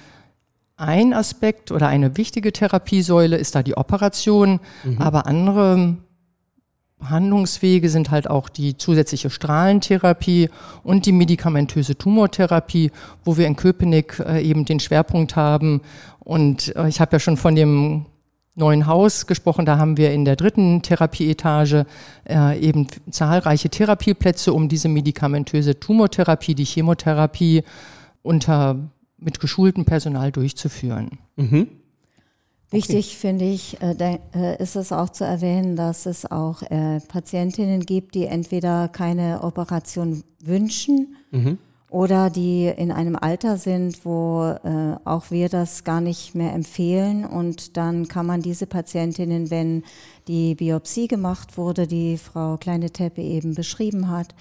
ein 0.76 1.12
Aspekt 1.12 1.70
oder 1.70 1.86
eine 1.88 2.16
wichtige 2.16 2.52
Therapiesäule 2.52 3.36
ist 3.36 3.54
da 3.54 3.62
die 3.62 3.76
Operation, 3.76 4.60
aber 4.98 5.26
andere 5.26 5.96
Behandlungswege 6.98 7.90
sind 7.90 8.10
halt 8.10 8.28
auch 8.28 8.48
die 8.48 8.76
zusätzliche 8.76 9.28
Strahlentherapie 9.28 10.48
und 10.82 11.06
die 11.06 11.12
medikamentöse 11.12 11.96
Tumortherapie, 11.96 12.90
wo 13.24 13.36
wir 13.36 13.46
in 13.46 13.56
Köpenick 13.56 14.20
äh, 14.20 14.40
eben 14.42 14.64
den 14.64 14.80
Schwerpunkt 14.80 15.36
haben. 15.36 15.82
Und 16.20 16.74
äh, 16.76 16.88
ich 16.88 17.00
habe 17.00 17.16
ja 17.16 17.20
schon 17.20 17.36
von 17.36 17.54
dem 17.54 18.06
neuen 18.54 18.86
Haus 18.86 19.26
gesprochen, 19.26 19.66
da 19.66 19.78
haben 19.78 19.96
wir 19.96 20.12
in 20.12 20.24
der 20.24 20.36
dritten 20.36 20.82
Therapieetage 20.82 21.86
äh, 22.28 22.58
eben 22.60 22.86
zahlreiche 23.10 23.68
Therapieplätze, 23.68 24.52
um 24.52 24.68
diese 24.68 24.88
medikamentöse 24.88 25.78
Tumortherapie, 25.78 26.54
die 26.54 26.64
Chemotherapie 26.64 27.64
unter 28.22 28.78
mit 29.18 29.40
geschultem 29.40 29.84
Personal 29.84 30.30
durchzuführen. 30.32 31.18
Wichtig 32.70 33.16
finde 33.16 33.44
ich, 33.44 33.80
äh, 33.80 34.18
äh, 34.34 34.62
ist 34.62 34.76
es 34.76 34.92
auch 34.92 35.08
zu 35.08 35.24
erwähnen, 35.24 35.76
dass 35.76 36.06
es 36.06 36.30
auch 36.30 36.62
äh, 36.62 37.00
Patientinnen 37.08 37.80
gibt, 37.80 38.14
die 38.14 38.26
entweder 38.26 38.88
keine 38.88 39.42
Operation 39.42 40.24
wünschen 40.40 41.16
oder 41.94 42.28
die 42.28 42.66
in 42.66 42.90
einem 42.90 43.14
Alter 43.14 43.56
sind, 43.56 44.04
wo 44.04 44.42
äh, 44.64 44.96
auch 45.04 45.30
wir 45.30 45.48
das 45.48 45.84
gar 45.84 46.00
nicht 46.00 46.34
mehr 46.34 46.52
empfehlen. 46.52 47.24
Und 47.24 47.76
dann 47.76 48.08
kann 48.08 48.26
man 48.26 48.42
diese 48.42 48.66
Patientinnen, 48.66 49.48
wenn 49.48 49.84
die 50.26 50.56
Biopsie 50.56 51.06
gemacht 51.06 51.56
wurde, 51.56 51.86
die 51.86 52.18
Frau 52.18 52.56
Kleine-Teppe 52.56 53.22
eben 53.22 53.54
beschrieben 53.54 54.08
hat, 54.08 54.34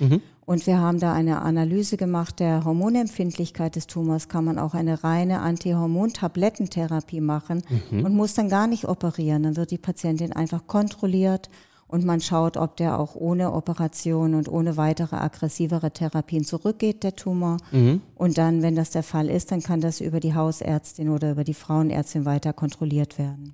und 0.46 0.68
wir 0.68 0.80
haben 0.80 1.00
da 1.00 1.14
eine 1.14 1.42
Analyse 1.42 1.96
gemacht 1.96 2.40
der 2.40 2.66
Hormonempfindlichkeit 2.66 3.78
des 3.78 3.88
Tumors, 3.88 4.28
kann 4.28 4.44
man 4.44 4.60
auch 4.60 4.74
eine 4.74 5.04
reine 5.04 5.40
Antihormontablettentherapie 5.40 7.22
machen 7.22 7.62
und 7.92 8.14
muss 8.14 8.34
dann 8.34 8.50
gar 8.50 8.68
nicht 8.68 8.90
operieren. 8.90 9.44
Dann 9.44 9.56
wird 9.56 9.72
die 9.72 9.78
Patientin 9.78 10.34
einfach 10.34 10.68
kontrolliert 10.68 11.50
und 11.94 12.04
man 12.06 12.20
schaut, 12.22 12.58
ob 12.58 12.76
der 12.78 13.00
auch 13.00 13.14
ohne 13.16 13.54
Operation 13.54 14.34
und 14.34 14.50
ohne 14.50 14.78
weitere 14.78 15.16
aggressivere 15.16 15.92
Therapien 15.92 16.44
zurückgeht, 16.44 17.04
der 17.04 17.16
Tumor. 17.16 17.58
Und 18.16 18.38
dann, 18.40 18.64
wenn 18.64 18.76
das 18.76 18.90
der 18.90 19.04
Fall 19.04 19.30
ist, 19.30 19.52
dann 19.52 19.62
kann 19.62 19.80
das 19.80 20.02
über 20.02 20.20
die 20.20 20.34
Hausärztin 20.34 21.10
oder 21.10 21.32
über 21.32 21.44
die 21.44 21.54
Frauenärztin 21.54 22.26
weiter 22.26 22.52
kontrolliert 22.52 23.20
werden. 23.20 23.54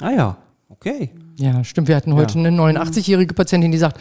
Ah 0.00 0.10
ja, 0.10 0.36
okay. 0.70 1.10
Ja, 1.36 1.62
stimmt. 1.62 1.88
Wir 1.88 1.96
hatten 1.96 2.14
heute 2.14 2.38
eine 2.38 2.50
89-jährige 2.50 3.34
Patientin, 3.34 3.70
die 3.70 3.78
sagt, 3.78 4.00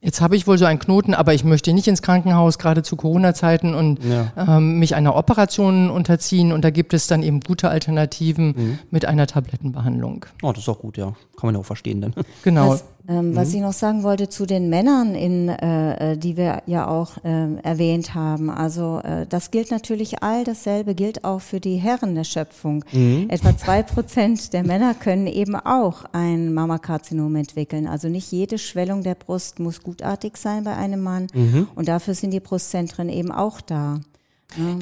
jetzt 0.00 0.20
habe 0.20 0.34
ich 0.36 0.46
wohl 0.48 0.58
so 0.58 0.64
einen 0.64 0.78
Knoten, 0.80 1.14
aber 1.14 1.32
ich 1.32 1.44
möchte 1.44 1.72
nicht 1.72 1.86
ins 1.88 2.02
Krankenhaus, 2.02 2.58
gerade 2.58 2.82
zu 2.82 2.96
Corona-Zeiten 2.96 3.72
und 3.74 4.02
Ja. 4.04 4.32
ähm, 4.36 4.78
mich 4.80 4.94
einer 4.96 5.14
Operation 5.16 5.90
unterziehen. 5.90 6.50
Und 6.52 6.64
da 6.64 6.70
gibt 6.70 6.92
es 6.92 7.06
dann 7.06 7.22
eben 7.22 7.40
gute 7.40 7.68
Alternativen 7.70 8.46
Mhm. 8.56 8.78
mit 8.90 9.04
einer 9.04 9.26
Tablettenbehandlung. 9.28 10.26
Oh, 10.42 10.50
das 10.52 10.64
ist 10.64 10.68
auch 10.68 10.80
gut, 10.80 10.96
ja. 10.98 11.06
Kann 11.38 11.48
man 11.48 11.54
ja 11.54 11.60
auch 11.60 11.64
verstehen 11.66 12.00
dann. 12.00 12.14
Genau. 12.42 12.70
Was, 12.70 12.84
ähm, 13.08 13.34
was 13.34 13.52
ich 13.52 13.60
noch 13.60 13.72
sagen 13.72 14.02
wollte 14.04 14.28
zu 14.28 14.46
den 14.46 14.68
Männern, 14.68 15.14
in, 15.14 15.48
äh, 15.48 16.12
äh, 16.12 16.16
die 16.16 16.36
wir 16.36 16.62
ja 16.66 16.86
auch 16.86 17.18
ähm, 17.24 17.58
erwähnt 17.62 18.14
haben. 18.14 18.48
Also 18.50 19.00
äh, 19.02 19.26
das 19.28 19.50
gilt 19.50 19.70
natürlich 19.70 20.22
all 20.22 20.44
dasselbe 20.44 20.94
gilt 20.94 21.24
auch 21.24 21.40
für 21.40 21.58
die 21.60 21.76
Herren 21.76 22.14
der 22.14 22.24
Schöpfung. 22.24 22.84
Etwa 23.28 23.56
zwei 23.56 23.82
Prozent 23.82 24.52
der 24.52 24.64
Männer 24.64 24.94
können 24.94 25.26
eben 25.26 25.56
auch 25.56 26.04
ein 26.12 26.54
Mammakarzinom 26.54 27.34
entwickeln. 27.36 27.86
Also 27.86 28.08
nicht 28.08 28.30
jede 28.30 28.58
Schwellung 28.58 29.02
der 29.02 29.14
Brust 29.16 29.58
muss 29.58 29.82
gutartig 29.82 30.36
sein 30.36 30.64
bei 30.64 30.76
einem 30.76 31.00
Mann. 31.02 31.26
Und 31.74 31.88
dafür 31.88 32.14
sind 32.14 32.30
die 32.32 32.40
Brustzentren 32.40 33.08
eben 33.08 33.32
auch 33.32 33.60
da. 33.60 34.00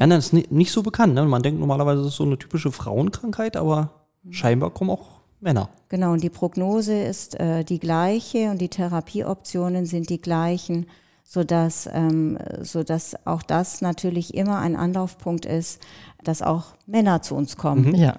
Ja, 0.01 0.07
das 0.09 0.27
ist 0.27 0.33
ni- 0.33 0.47
nicht 0.51 0.73
so 0.73 0.83
bekannt. 0.83 1.15
Ne? 1.15 1.25
Man 1.27 1.43
denkt 1.43 1.61
normalerweise, 1.61 2.03
das 2.03 2.09
ist 2.13 2.17
so 2.17 2.25
eine 2.25 2.37
typische 2.39 2.73
Frauenkrankheit, 2.73 3.57
aber 3.57 3.91
scheinbar 4.29 4.71
kommen 4.71 4.91
auch 4.91 5.20
Männer. 5.41 5.69
Genau, 5.89 6.13
und 6.13 6.23
die 6.23 6.31
Prognose 6.31 6.95
ist 7.03 7.39
äh, 7.41 7.65
die 7.65 7.79
gleiche 7.79 8.51
und 8.51 8.61
die 8.61 8.69
Therapieoptionen 8.69 9.87
sind 9.87 10.11
die 10.11 10.21
gleichen, 10.21 10.87
sodass, 11.25 11.89
ähm, 11.93 12.39
sodass 12.61 13.15
auch 13.25 13.43
das 13.43 13.81
natürlich 13.81 14.35
immer 14.35 14.59
ein 14.59 14.77
Anlaufpunkt 14.77 15.47
ist, 15.47 15.81
dass 16.25 16.43
auch 16.43 16.75
Männer 16.87 17.23
zu 17.23 17.35
uns 17.35 17.57
kommen. 17.57 17.95
Ja. 17.95 18.17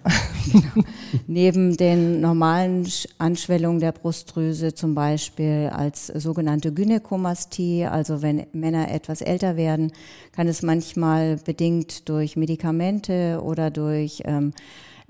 Neben 1.28 1.78
den 1.78 2.22
normalen 2.22 2.86
Sch- 2.86 3.08
Anschwellungen 3.20 3.80
der 3.80 3.92
Brustdrüse 3.92 4.74
zum 4.74 4.96
Beispiel 4.96 5.70
als 5.72 6.08
sogenannte 6.08 6.74
Gynäkomastie, 6.74 7.86
also 7.86 8.22
wenn 8.22 8.48
Männer 8.54 8.90
etwas 8.90 9.22
älter 9.22 9.56
werden, 9.58 9.92
kann 10.32 10.48
es 10.48 10.64
manchmal 10.64 11.38
bedingt 11.38 12.10
durch 12.10 12.36
Medikamente 12.38 13.42
oder 13.44 13.70
durch 13.70 14.24
ähm, 14.26 14.54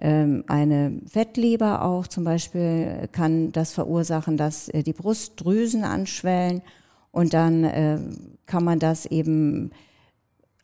eine 0.01 0.99
Fettleber 1.07 1.83
auch 1.83 2.07
zum 2.07 2.23
Beispiel 2.23 3.07
kann 3.11 3.51
das 3.51 3.73
verursachen, 3.73 4.35
dass 4.35 4.67
äh, 4.69 4.83
die 4.83 4.93
Brustdrüsen 4.93 5.83
anschwellen. 5.83 6.61
Und 7.11 7.33
dann 7.33 7.63
äh, 7.63 7.99
kann 8.45 8.63
man 8.63 8.79
das 8.79 9.05
eben 9.05 9.71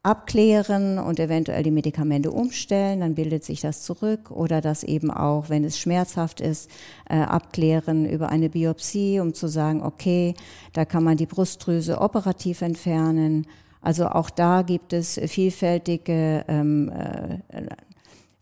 abklären 0.01 0.99
und 0.99 1.19
eventuell 1.19 1.63
die 1.63 1.71
Medikamente 1.71 2.31
umstellen, 2.31 3.01
dann 3.01 3.15
bildet 3.15 3.43
sich 3.43 3.59
das 3.59 3.83
zurück. 3.83 4.31
Oder 4.31 4.61
das 4.61 4.83
eben 4.83 5.11
auch, 5.11 5.49
wenn 5.49 5.65
es 5.65 5.77
schmerzhaft 5.77 6.39
ist, 6.39 6.71
äh, 7.09 7.17
abklären 7.17 8.09
über 8.09 8.29
eine 8.29 8.49
Biopsie, 8.49 9.19
um 9.19 9.33
zu 9.33 9.47
sagen, 9.47 9.83
okay, 9.83 10.33
da 10.73 10.85
kann 10.85 11.03
man 11.03 11.17
die 11.17 11.25
Brustdrüse 11.25 11.99
operativ 11.99 12.61
entfernen. 12.61 13.45
Also 13.81 14.07
auch 14.07 14.29
da 14.29 14.61
gibt 14.61 14.93
es 14.93 15.19
vielfältige 15.25 16.45
ähm, 16.47 16.89
äh, 16.89 17.67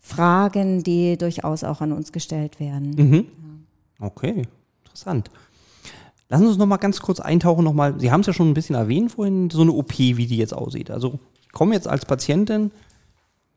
Fragen, 0.06 0.84
die 0.84 1.18
durchaus 1.18 1.64
auch 1.64 1.80
an 1.80 1.90
uns 1.92 2.12
gestellt 2.12 2.60
werden. 2.60 3.66
Okay, 3.98 4.46
interessant. 4.84 5.30
Lassen 6.28 6.42
Sie 6.44 6.48
uns 6.50 6.58
noch 6.58 6.66
mal 6.66 6.76
ganz 6.76 7.00
kurz 7.00 7.18
eintauchen 7.18 7.64
noch 7.64 7.72
mal. 7.72 7.98
Sie 7.98 8.10
haben 8.12 8.20
es 8.20 8.26
ja 8.28 8.32
schon 8.32 8.48
ein 8.50 8.54
bisschen 8.54 8.76
erwähnt 8.76 9.12
vorhin, 9.12 9.50
so 9.50 9.62
eine 9.62 9.72
OP, 9.72 9.98
wie 9.98 10.26
die 10.26 10.36
jetzt 10.36 10.54
aussieht. 10.54 10.90
Also 10.92 11.18
ich 11.42 11.50
komme 11.50 11.74
jetzt 11.74 11.88
als 11.88 12.04
Patientin 12.04 12.70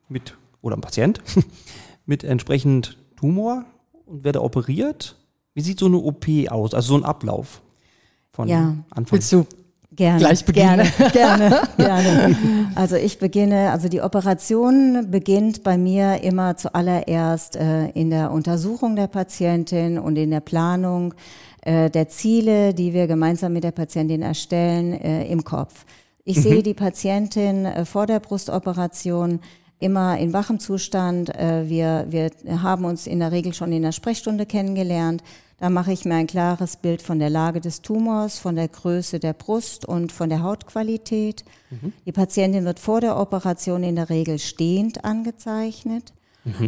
mit 0.08 0.36
oder 0.62 0.76
ein 0.76 0.82
Patient 0.82 1.22
mit 2.06 2.24
entsprechend 2.24 2.98
Tumor 3.16 3.66
und 4.08 4.24
werde 4.24 4.42
operiert. 4.44 5.18
Wie 5.54 5.62
sieht 5.62 5.80
so 5.80 5.86
eine 5.86 5.98
OP 5.98 6.26
aus? 6.50 6.74
Also 6.74 6.90
so 6.90 6.96
ein 6.98 7.04
Ablauf 7.06 7.62
von 8.32 8.48
Ja. 8.48 8.76
Anfang. 8.90 9.12
Willst 9.12 9.32
du? 9.32 9.46
Gerne, 10.00 10.20
Gleich 10.20 10.46
beginnen. 10.46 10.90
gerne, 11.12 11.12
gerne, 11.12 11.68
gerne. 11.76 12.72
Also 12.76 12.96
ich 12.96 13.20
beginne, 13.20 13.70
also 13.70 13.90
die 13.90 14.00
Operation 14.00 15.12
beginnt 15.12 15.62
bei 15.62 15.78
mir 15.78 16.24
immer 16.24 16.56
zuallererst 16.56 17.58
äh, 17.58 17.90
in 17.90 18.10
der 18.10 18.32
Untersuchung 18.32 18.96
der 18.96 19.08
Patientin 19.08 20.00
und 20.00 20.16
in 20.16 20.32
der 20.32 20.40
Planung 20.40 21.14
äh, 21.64 21.90
der 21.90 22.08
Ziele, 22.08 22.74
die 22.74 22.94
wir 22.94 23.08
gemeinsam 23.08 23.52
mit 23.52 23.66
der 23.66 23.72
Patientin 23.72 24.22
erstellen, 24.22 24.94
äh, 24.94 25.26
im 25.26 25.44
Kopf. 25.44 25.84
Ich 26.24 26.40
sehe 26.42 26.64
die 26.64 26.74
Patientin 26.74 27.66
äh, 27.66 27.84
vor 27.84 28.08
der 28.08 28.22
Brustoperation 28.22 29.42
immer 29.80 30.18
in 30.18 30.32
wachem 30.32 30.60
Zustand. 30.60 31.36
Äh, 31.36 31.68
wir, 31.68 32.06
wir 32.08 32.32
haben 32.62 32.86
uns 32.86 33.06
in 33.06 33.20
der 33.20 33.34
Regel 33.34 33.54
schon 33.54 33.74
in 33.74 33.82
der 33.82 33.92
Sprechstunde 33.92 34.46
kennengelernt. 34.46 35.24
Da 35.60 35.70
mache 35.70 35.92
ich 35.92 36.06
mir 36.06 36.16
ein 36.16 36.28
klares 36.28 36.78
Bild 36.78 37.02
von 37.02 37.20
der 37.20 37.30
Lage 37.30 37.60
des 37.60 37.82
Tumors, 37.82 38.40
von 38.40 38.56
der 38.56 38.70
Größe 38.70 39.20
der 39.20 39.34
Brust 39.34 39.86
und 39.86 40.12
von 40.12 40.30
der 40.30 40.42
Hautqualität. 40.42 41.44
Die 42.06 42.12
Patientin 42.12 42.66
wird 42.66 42.80
vor 42.80 43.02
der 43.02 43.18
Operation 43.18 43.84
in 43.84 43.96
der 43.96 44.10
Regel 44.10 44.40
stehend 44.40 45.04
angezeichnet. 45.04 46.14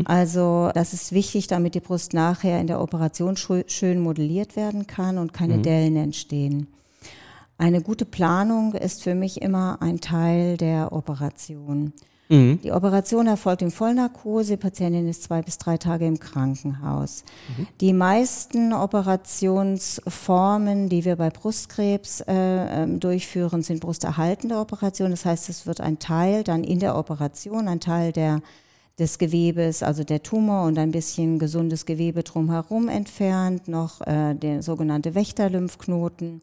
Also 0.06 0.70
das 0.74 0.94
ist 0.94 1.14
wichtig, 1.14 1.48
damit 1.48 1.74
die 1.74 1.80
Brust 1.80 2.14
nachher 2.14 2.60
in 2.60 2.68
der 2.68 2.82
Operation 2.82 3.38
schön 3.38 4.00
modelliert 4.00 4.56
werden 4.56 4.86
kann 4.86 5.18
und 5.18 5.34
keine 5.34 5.60
Dellen 5.60 5.96
entstehen. 5.96 6.68
Eine 7.58 7.82
gute 7.82 8.06
Planung 8.06 8.74
ist 8.74 9.04
für 9.04 9.16
mich 9.16 9.42
immer 9.42 9.82
ein 9.82 10.02
Teil 10.02 10.58
der 10.58 10.92
Operation. 10.92 11.94
Die 12.64 12.72
Operation 12.72 13.28
erfolgt 13.28 13.62
in 13.62 13.72
Vollnarkose. 13.72 14.52
Die 14.52 14.58
Patientin 14.58 15.10
ist 15.10 15.24
zwei 15.24 15.42
bis 15.42 15.58
drei 15.58 15.78
Tage 15.78 16.08
im 16.08 16.18
Krankenhaus. 16.18 17.26
Die 17.82 17.92
meisten 17.92 18.72
Operationsformen, 18.72 20.88
die 20.88 21.04
wir 21.04 21.18
bei 21.18 21.30
Brustkrebs 21.30 22.22
äh, 22.22 22.34
ähm, 22.34 23.02
durchführen, 23.02 23.64
sind 23.64 23.82
brusterhaltende 23.82 24.58
Operationen. 24.58 25.12
Das 25.12 25.26
heißt, 25.26 25.50
es 25.50 25.68
wird 25.68 25.82
ein 25.82 26.00
Teil 26.00 26.46
dann 26.46 26.64
in 26.64 26.80
der 26.80 26.98
Operation, 26.98 27.68
ein 27.68 27.82
Teil 27.82 28.14
der 28.14 28.40
des 29.02 29.18
Gewebes, 29.18 29.82
also 29.82 30.04
der 30.04 30.22
Tumor 30.22 30.68
und 30.68 30.78
ein 30.78 30.92
bisschen 30.92 31.40
gesundes 31.40 31.86
Gewebe 31.88 32.22
drumherum 32.22 32.88
entfernt, 32.88 33.68
noch 33.68 34.00
äh, 34.02 34.36
der 34.36 34.62
sogenannte 34.62 35.16
Wächterlymphknoten. 35.16 36.42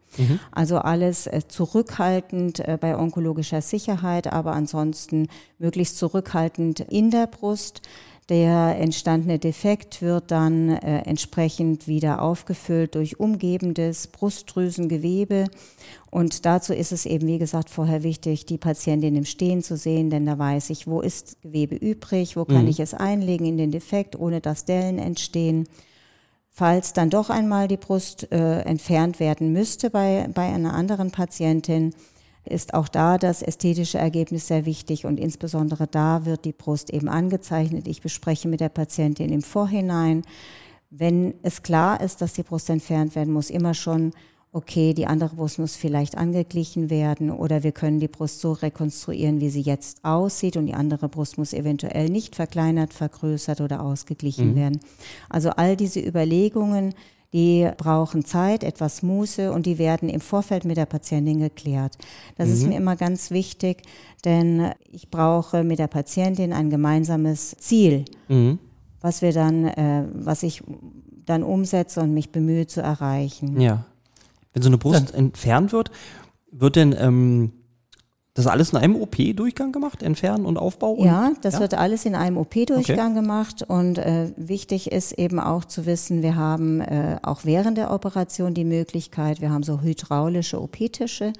Also 0.50 0.78
alles 0.78 1.28
äh, 1.28 1.42
zurückhaltend 1.46 2.58
äh, 2.58 2.76
bei 2.78 2.98
onkologischer 2.98 3.62
Sicherheit, 3.62 4.32
aber 4.32 4.52
ansonsten 4.52 5.28
möglichst 5.58 5.98
zurückhaltend 5.98 6.80
in 6.80 7.10
der 7.10 7.28
Brust. 7.28 7.80
Der 8.28 8.76
entstandene 8.78 9.38
Defekt 9.38 10.02
wird 10.02 10.30
dann 10.30 10.68
äh, 10.68 10.98
entsprechend 11.06 11.88
wieder 11.88 12.20
aufgefüllt 12.20 12.94
durch 12.94 13.18
umgebendes 13.18 14.06
Brustdrüsengewebe. 14.08 15.46
Und 16.10 16.44
dazu 16.44 16.74
ist 16.74 16.92
es 16.92 17.06
eben, 17.06 17.26
wie 17.26 17.38
gesagt, 17.38 17.70
vorher 17.70 18.02
wichtig, 18.02 18.44
die 18.44 18.58
Patientin 18.58 19.16
im 19.16 19.24
Stehen 19.24 19.62
zu 19.62 19.78
sehen, 19.78 20.10
denn 20.10 20.26
da 20.26 20.38
weiß 20.38 20.68
ich, 20.70 20.86
wo 20.86 21.00
ist 21.00 21.40
Gewebe 21.40 21.76
übrig, 21.76 22.36
wo 22.36 22.44
kann 22.44 22.68
ich 22.68 22.80
es 22.80 22.92
einlegen 22.92 23.46
in 23.46 23.56
den 23.56 23.70
Defekt, 23.70 24.18
ohne 24.18 24.42
dass 24.42 24.66
Dellen 24.66 24.98
entstehen. 24.98 25.66
Falls 26.50 26.92
dann 26.92 27.08
doch 27.08 27.30
einmal 27.30 27.68
die 27.68 27.76
Brust 27.76 28.30
äh, 28.30 28.60
entfernt 28.60 29.20
werden 29.20 29.52
müsste 29.52 29.90
bei, 29.90 30.28
bei 30.34 30.52
einer 30.52 30.74
anderen 30.74 31.12
Patientin, 31.12 31.94
ist 32.48 32.74
auch 32.74 32.88
da 32.88 33.18
das 33.18 33.42
ästhetische 33.42 33.98
Ergebnis 33.98 34.48
sehr 34.48 34.66
wichtig 34.66 35.06
und 35.06 35.20
insbesondere 35.20 35.86
da 35.86 36.24
wird 36.24 36.44
die 36.44 36.52
Brust 36.52 36.90
eben 36.90 37.08
angezeichnet. 37.08 37.86
Ich 37.86 38.02
bespreche 38.02 38.48
mit 38.48 38.60
der 38.60 38.68
Patientin 38.68 39.30
im 39.30 39.42
Vorhinein, 39.42 40.22
wenn 40.90 41.34
es 41.42 41.62
klar 41.62 42.00
ist, 42.00 42.22
dass 42.22 42.32
die 42.32 42.42
Brust 42.42 42.70
entfernt 42.70 43.14
werden 43.14 43.32
muss, 43.32 43.50
immer 43.50 43.74
schon, 43.74 44.12
okay, 44.52 44.94
die 44.94 45.06
andere 45.06 45.36
Brust 45.36 45.58
muss 45.58 45.76
vielleicht 45.76 46.16
angeglichen 46.16 46.88
werden 46.88 47.30
oder 47.30 47.62
wir 47.62 47.72
können 47.72 48.00
die 48.00 48.08
Brust 48.08 48.40
so 48.40 48.52
rekonstruieren, 48.52 49.40
wie 49.40 49.50
sie 49.50 49.60
jetzt 49.60 50.04
aussieht 50.04 50.56
und 50.56 50.66
die 50.66 50.74
andere 50.74 51.08
Brust 51.08 51.36
muss 51.36 51.52
eventuell 51.52 52.08
nicht 52.08 52.34
verkleinert, 52.34 52.94
vergrößert 52.94 53.60
oder 53.60 53.82
ausgeglichen 53.82 54.56
werden. 54.56 54.80
Also 55.28 55.50
all 55.50 55.76
diese 55.76 56.00
Überlegungen, 56.00 56.94
die 57.32 57.68
brauchen 57.76 58.24
Zeit, 58.24 58.64
etwas 58.64 59.02
Muße 59.02 59.52
und 59.52 59.66
die 59.66 59.78
werden 59.78 60.08
im 60.08 60.20
Vorfeld 60.20 60.64
mit 60.64 60.76
der 60.76 60.86
Patientin 60.86 61.40
geklärt. 61.40 61.98
Das 62.36 62.48
ist 62.48 62.66
mir 62.66 62.76
immer 62.76 62.96
ganz 62.96 63.30
wichtig, 63.30 63.82
denn 64.24 64.70
ich 64.90 65.10
brauche 65.10 65.62
mit 65.62 65.78
der 65.78 65.88
Patientin 65.88 66.52
ein 66.54 66.70
gemeinsames 66.70 67.54
Ziel, 67.58 68.06
was 69.00 69.20
wir 69.20 69.32
dann, 69.32 69.66
äh, 69.66 70.04
was 70.14 70.42
ich 70.42 70.62
dann 71.26 71.42
umsetze 71.42 72.00
und 72.00 72.14
mich 72.14 72.32
bemühe 72.32 72.66
zu 72.66 72.80
erreichen. 72.80 73.60
Ja. 73.60 73.84
Wenn 74.54 74.62
so 74.62 74.70
eine 74.70 74.78
Brust 74.78 75.14
entfernt 75.14 75.72
wird, 75.72 75.90
wird 76.50 76.76
denn 76.76 76.94
ähm, 76.98 77.52
das 78.38 78.46
alles 78.46 78.70
in 78.70 78.78
einem 78.78 78.96
OP-Durchgang 78.96 79.72
gemacht? 79.72 80.02
Entfernen 80.02 80.46
und 80.46 80.56
Aufbau? 80.56 80.92
Und, 80.92 81.06
Ja, 81.06 81.32
das 81.42 81.54
ja? 81.54 81.60
wird 81.60 81.74
alles 81.74 82.04
in 82.04 82.14
einem 82.14 82.36
OP-Durchgang 82.36 83.14
gemacht 83.14 83.64
und 83.66 83.98
äh, 83.98 84.30
wichtig 84.36 84.92
ist 84.92 85.12
eben 85.12 85.40
auch 85.40 85.64
zu 85.64 85.86
wissen, 85.86 86.22
wir 86.22 86.36
haben 86.36 86.80
äh, 86.80 87.18
auch 87.22 87.40
während 87.44 87.76
der 87.78 87.90
Operation 87.90 88.54
die 88.54 88.64
Möglichkeit, 88.64 89.40
wir 89.40 89.50
haben 89.50 89.62
so 89.62 89.80
hydraulische 89.80 90.60
OP-Tische. 90.60 91.32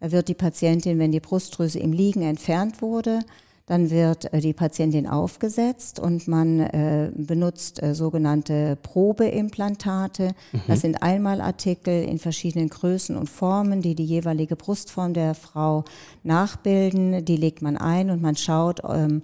Da 0.00 0.12
wird 0.12 0.28
die 0.28 0.34
Patientin, 0.34 0.98
wenn 0.98 1.12
die 1.12 1.20
Brustdrüse 1.20 1.78
im 1.78 1.92
Liegen 1.92 2.22
entfernt 2.22 2.82
wurde, 2.82 3.20
dann 3.66 3.90
wird 3.90 4.32
äh, 4.32 4.40
die 4.40 4.52
Patientin 4.52 5.06
aufgesetzt 5.06 6.00
und 6.00 6.28
man 6.28 6.60
äh, 6.60 7.10
benutzt 7.14 7.82
äh, 7.82 7.94
sogenannte 7.94 8.76
Probeimplantate. 8.82 10.34
Das 10.66 10.80
sind 10.80 11.02
Einmalartikel 11.02 12.04
in 12.04 12.18
verschiedenen 12.18 12.68
Größen 12.68 13.16
und 13.16 13.28
Formen, 13.28 13.82
die 13.82 13.94
die 13.94 14.04
jeweilige 14.04 14.56
Brustform 14.56 15.14
der 15.14 15.34
Frau 15.34 15.84
nachbilden. 16.22 17.24
Die 17.24 17.36
legt 17.36 17.62
man 17.62 17.76
ein 17.76 18.10
und 18.10 18.20
man 18.20 18.36
schaut, 18.36 18.80
ähm, 18.88 19.22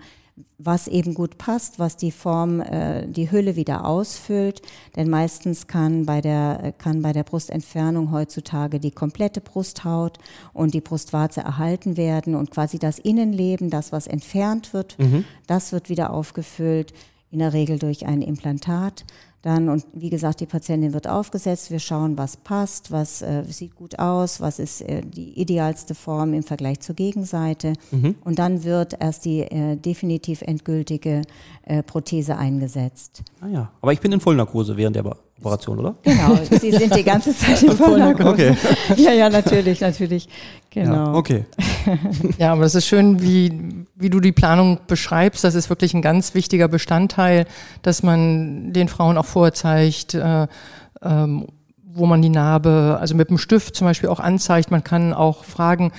was 0.58 0.88
eben 0.88 1.14
gut 1.14 1.38
passt, 1.38 1.78
was 1.78 1.96
die 1.96 2.10
Form, 2.10 2.60
äh, 2.60 3.06
die 3.06 3.30
Hülle 3.30 3.56
wieder 3.56 3.84
ausfüllt. 3.84 4.62
Denn 4.96 5.08
meistens 5.08 5.66
kann 5.66 6.06
bei 6.06 6.20
der, 6.20 6.72
kann 6.78 7.02
bei 7.02 7.12
der 7.12 7.24
Brustentfernung 7.24 8.10
heutzutage 8.12 8.80
die 8.80 8.90
komplette 8.90 9.40
Brusthaut 9.40 10.18
und 10.52 10.74
die 10.74 10.80
Brustwarze 10.80 11.40
erhalten 11.40 11.96
werden 11.96 12.34
und 12.34 12.50
quasi 12.50 12.78
das 12.78 12.98
Innenleben, 12.98 13.70
das 13.70 13.92
was 13.92 14.06
entfernt 14.06 14.72
wird, 14.72 14.96
das 15.46 15.72
wird 15.72 15.88
wieder 15.88 16.12
aufgefüllt, 16.12 16.92
in 17.30 17.40
der 17.40 17.52
Regel 17.52 17.78
durch 17.78 18.06
ein 18.06 18.22
Implantat. 18.22 19.04
Dann, 19.42 19.68
und 19.68 19.86
wie 19.92 20.10
gesagt, 20.10 20.40
die 20.40 20.46
Patientin 20.46 20.92
wird 20.92 21.06
aufgesetzt. 21.06 21.70
Wir 21.70 21.78
schauen, 21.78 22.18
was 22.18 22.36
passt, 22.36 22.90
was 22.90 23.22
äh, 23.22 23.44
sieht 23.44 23.76
gut 23.76 23.98
aus, 23.98 24.40
was 24.40 24.58
ist 24.58 24.82
äh, 24.82 25.02
die 25.02 25.40
idealste 25.40 25.94
Form 25.94 26.34
im 26.34 26.42
Vergleich 26.42 26.80
zur 26.80 26.96
Gegenseite. 26.96 27.74
Und 28.24 28.38
dann 28.38 28.64
wird 28.64 29.00
erst 29.00 29.24
die 29.24 29.42
äh, 29.42 29.76
definitiv 29.76 30.42
endgültige 30.42 31.22
äh, 31.62 31.82
Prothese 31.82 32.36
eingesetzt. 32.36 33.22
Ah, 33.40 33.48
ja. 33.48 33.72
Aber 33.80 33.92
ich 33.92 34.00
bin 34.00 34.10
in 34.10 34.20
Vollnarkose 34.20 34.76
während 34.76 34.96
der 34.96 35.04
Operation, 35.40 35.78
oder? 35.78 35.94
Genau, 36.02 36.38
Sie 36.50 36.72
sind 36.72 36.94
die 36.94 37.04
ganze 37.04 37.36
Zeit 37.36 37.62
in 37.62 37.72
Vollnarkose. 37.76 38.28
Okay. 38.28 38.56
Ja, 38.96 39.12
ja, 39.12 39.30
natürlich, 39.30 39.80
natürlich. 39.80 40.28
Genau. 40.70 40.92
Ja, 40.92 41.14
okay. 41.14 41.44
Ja, 42.38 42.52
aber 42.52 42.62
das 42.62 42.74
ist 42.74 42.86
schön, 42.86 43.22
wie, 43.22 43.86
wie 43.94 44.10
du 44.10 44.20
die 44.20 44.32
Planung 44.32 44.80
beschreibst. 44.86 45.44
Das 45.44 45.54
ist 45.54 45.70
wirklich 45.70 45.94
ein 45.94 46.02
ganz 46.02 46.34
wichtiger 46.34 46.68
Bestandteil, 46.68 47.46
dass 47.82 48.02
man 48.02 48.72
den 48.72 48.88
Frauen 48.88 49.16
auch 49.16 49.26
vorzeigt, 49.26 50.14
äh, 50.14 50.46
ähm, 51.02 51.46
wo 51.84 52.06
man 52.06 52.22
die 52.22 52.28
Narbe, 52.28 52.98
also 53.00 53.14
mit 53.14 53.30
dem 53.30 53.38
Stift 53.38 53.76
zum 53.76 53.86
Beispiel 53.86 54.08
auch 54.08 54.20
anzeigt. 54.20 54.70
Man 54.70 54.84
kann 54.84 55.12
auch 55.12 55.44
fragen, 55.44 55.92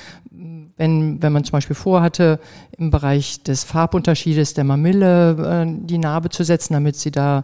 wenn, 0.78 1.22
wenn 1.22 1.34
man 1.34 1.44
zum 1.44 1.52
Beispiel 1.54 1.76
vorhatte, 1.76 2.40
im 2.78 2.90
Bereich 2.90 3.44
des 3.44 3.64
Farbunterschiedes 3.64 4.54
der 4.54 4.64
Mamille 4.64 5.66
äh, 5.66 5.86
die 5.86 5.98
Narbe 5.98 6.30
zu 6.30 6.44
setzen, 6.44 6.74
damit 6.74 6.96
sie 6.96 7.12
da 7.12 7.44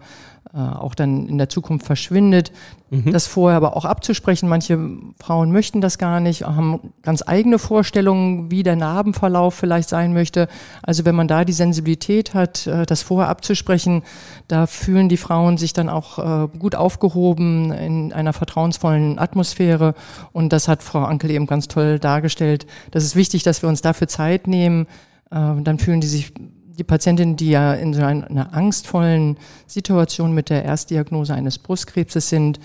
auch 0.59 0.95
dann 0.95 1.27
in 1.27 1.37
der 1.37 1.49
Zukunft 1.49 1.85
verschwindet. 1.85 2.51
Das 2.89 3.27
vorher 3.27 3.57
aber 3.57 3.75
auch 3.75 3.83
abzusprechen. 3.83 4.47
Manche 4.47 4.79
Frauen 5.19 5.51
möchten 5.51 5.81
das 5.81 5.97
gar 5.97 6.19
nicht, 6.19 6.45
haben 6.45 6.93
ganz 7.01 7.23
eigene 7.25 7.59
Vorstellungen, 7.59 8.51
wie 8.51 8.63
der 8.63 8.75
Narbenverlauf 8.75 9.53
vielleicht 9.55 9.89
sein 9.89 10.13
möchte. 10.13 10.47
Also 10.81 11.03
wenn 11.03 11.15
man 11.15 11.27
da 11.27 11.43
die 11.43 11.51
Sensibilität 11.51 12.33
hat, 12.33 12.67
äh, 12.67 12.85
das 12.85 13.01
vorher 13.01 13.27
abzusprechen, 13.27 14.03
da 14.47 14.67
fühlen 14.67 15.09
die 15.09 15.17
Frauen 15.17 15.57
sich 15.57 15.73
dann 15.73 15.89
auch 15.89 16.19
äh, 16.19 16.47
gut 16.57 16.75
aufgehoben 16.75 17.73
in 17.73 18.13
einer 18.13 18.33
vertrauensvollen 18.33 19.19
Atmosphäre. 19.19 19.95
Und 20.31 20.53
das 20.53 20.67
hat 20.67 20.83
Frau 20.83 21.03
Ankel 21.03 21.31
eben 21.31 21.47
ganz 21.47 21.67
toll 21.67 21.99
dargestellt. 21.99 22.65
Das 22.91 23.03
ist 23.03 23.15
wichtig, 23.15 23.43
dass 23.43 23.61
wir 23.61 23.67
uns 23.67 23.81
dafür 23.81 24.07
Zeit 24.07 24.47
nehmen. 24.47 24.85
Äh, 25.31 25.61
Dann 25.63 25.79
fühlen 25.79 26.01
die 26.01 26.07
sich 26.07 26.33
die 26.77 26.83
Patientinnen, 26.83 27.35
die 27.35 27.49
ja 27.49 27.73
in 27.73 27.93
so 27.93 28.03
einer, 28.03 28.53
angstvollen 28.53 29.37
Situation 29.67 30.33
mit 30.33 30.49
der 30.49 30.63
Erstdiagnose 30.63 31.33
eines 31.33 31.57
Brustkrebses 31.57 32.29
sind, 32.29 32.59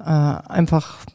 äh, 0.00 0.04
einfach 0.04 1.06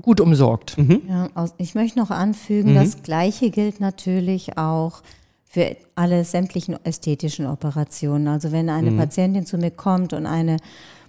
gut 0.00 0.20
umsorgt. 0.20 0.76
Ja, 1.08 1.28
aus, 1.34 1.54
ich 1.58 1.74
möchte 1.74 1.98
noch 1.98 2.10
anfügen, 2.10 2.74
das 2.74 3.02
Gleiche 3.02 3.50
gilt 3.50 3.80
natürlich 3.80 4.58
auch 4.58 5.02
für 5.44 5.76
alle 5.94 6.24
sämtlichen 6.24 6.76
ästhetischen 6.84 7.46
Operationen. 7.46 8.26
Also 8.26 8.50
wenn 8.50 8.68
eine 8.68 8.90
mhm. 8.90 8.98
Patientin 8.98 9.46
zu 9.46 9.56
mir 9.56 9.70
kommt 9.70 10.12
und 10.12 10.26
eine 10.26 10.56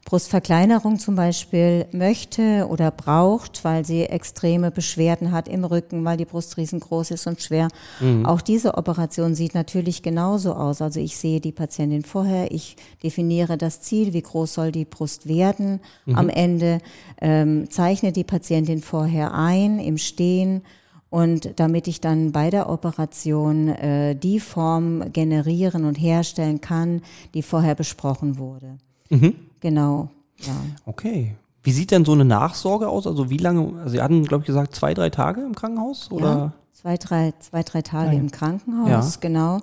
Brustverkleinerung 0.06 1.00
zum 1.00 1.16
Beispiel 1.16 1.88
möchte 1.92 2.68
oder 2.70 2.92
braucht, 2.92 3.64
weil 3.64 3.84
sie 3.84 4.04
extreme 4.04 4.70
Beschwerden 4.70 5.32
hat 5.32 5.48
im 5.48 5.66
Rücken, 5.66 6.06
weil 6.06 6.16
die 6.16 6.26
Brust 6.26 6.58
riesengroß 6.58 7.10
ist 7.10 7.26
und 7.26 7.42
schwer. 7.42 7.70
Mhm. 8.00 8.24
Auch 8.24 8.42
diese 8.42 8.76
Operation 8.76 9.34
sieht 9.34 9.56
natürlich 9.56 10.04
genauso 10.04 10.54
aus. 10.54 10.84
Also 10.84 11.00
ich 11.00 11.18
sehe 11.18 11.42
die 11.42 11.52
Patientin 11.52 12.04
vorher, 12.04 12.52
ich 12.52 12.76
definiere 13.02 13.58
das 13.58 13.82
Ziel, 13.82 14.14
wie 14.14 14.22
groß 14.22 14.54
soll 14.54 14.72
die 14.72 14.86
Brust 14.86 15.28
werden. 15.28 15.80
Mhm. 16.06 16.16
Am 16.16 16.30
Ende 16.30 16.78
ähm, 17.20 17.72
zeichne 17.72 18.12
die 18.12 18.24
Patientin 18.24 18.82
vorher 18.82 19.34
ein 19.34 19.80
im 19.80 19.98
Stehen. 19.98 20.62
Und 21.10 21.60
damit 21.60 21.88
ich 21.88 22.00
dann 22.00 22.32
bei 22.32 22.52
der 22.52 22.70
Operation 22.70 23.70
äh, 23.70 24.16
die 24.16 24.40
Form 24.40 25.12
generieren 25.14 25.86
und 25.86 25.96
herstellen 25.96 26.62
kann, 26.62 27.02
die 27.34 27.42
vorher 27.42 27.74
besprochen 27.74 28.38
wurde. 28.38 28.78
Mhm. 29.10 29.36
Genau. 29.66 30.10
Ja. 30.42 30.54
Okay. 30.86 31.34
Wie 31.64 31.72
sieht 31.72 31.90
denn 31.90 32.06
so 32.06 32.12
eine 32.12 32.24
Nachsorge 32.24 32.88
aus? 32.88 33.08
Also 33.08 33.32
wie 33.32 33.38
lange, 33.38 33.80
also 33.80 33.90
Sie 33.90 34.00
hatten, 34.00 34.24
glaube 34.24 34.44
ich, 34.44 34.46
gesagt, 34.46 34.76
zwei, 34.76 34.94
drei 34.94 35.10
Tage 35.10 35.42
im 35.42 35.56
Krankenhaus? 35.56 36.12
Oder? 36.12 36.28
Ja, 36.28 36.54
zwei, 36.72 36.98
drei, 36.98 37.34
zwei, 37.40 37.64
drei 37.64 37.82
Tage 37.82 38.10
Nein. 38.10 38.20
im 38.20 38.32
Krankenhaus, 38.32 39.16
ja. 39.16 39.20
genau. 39.22 39.62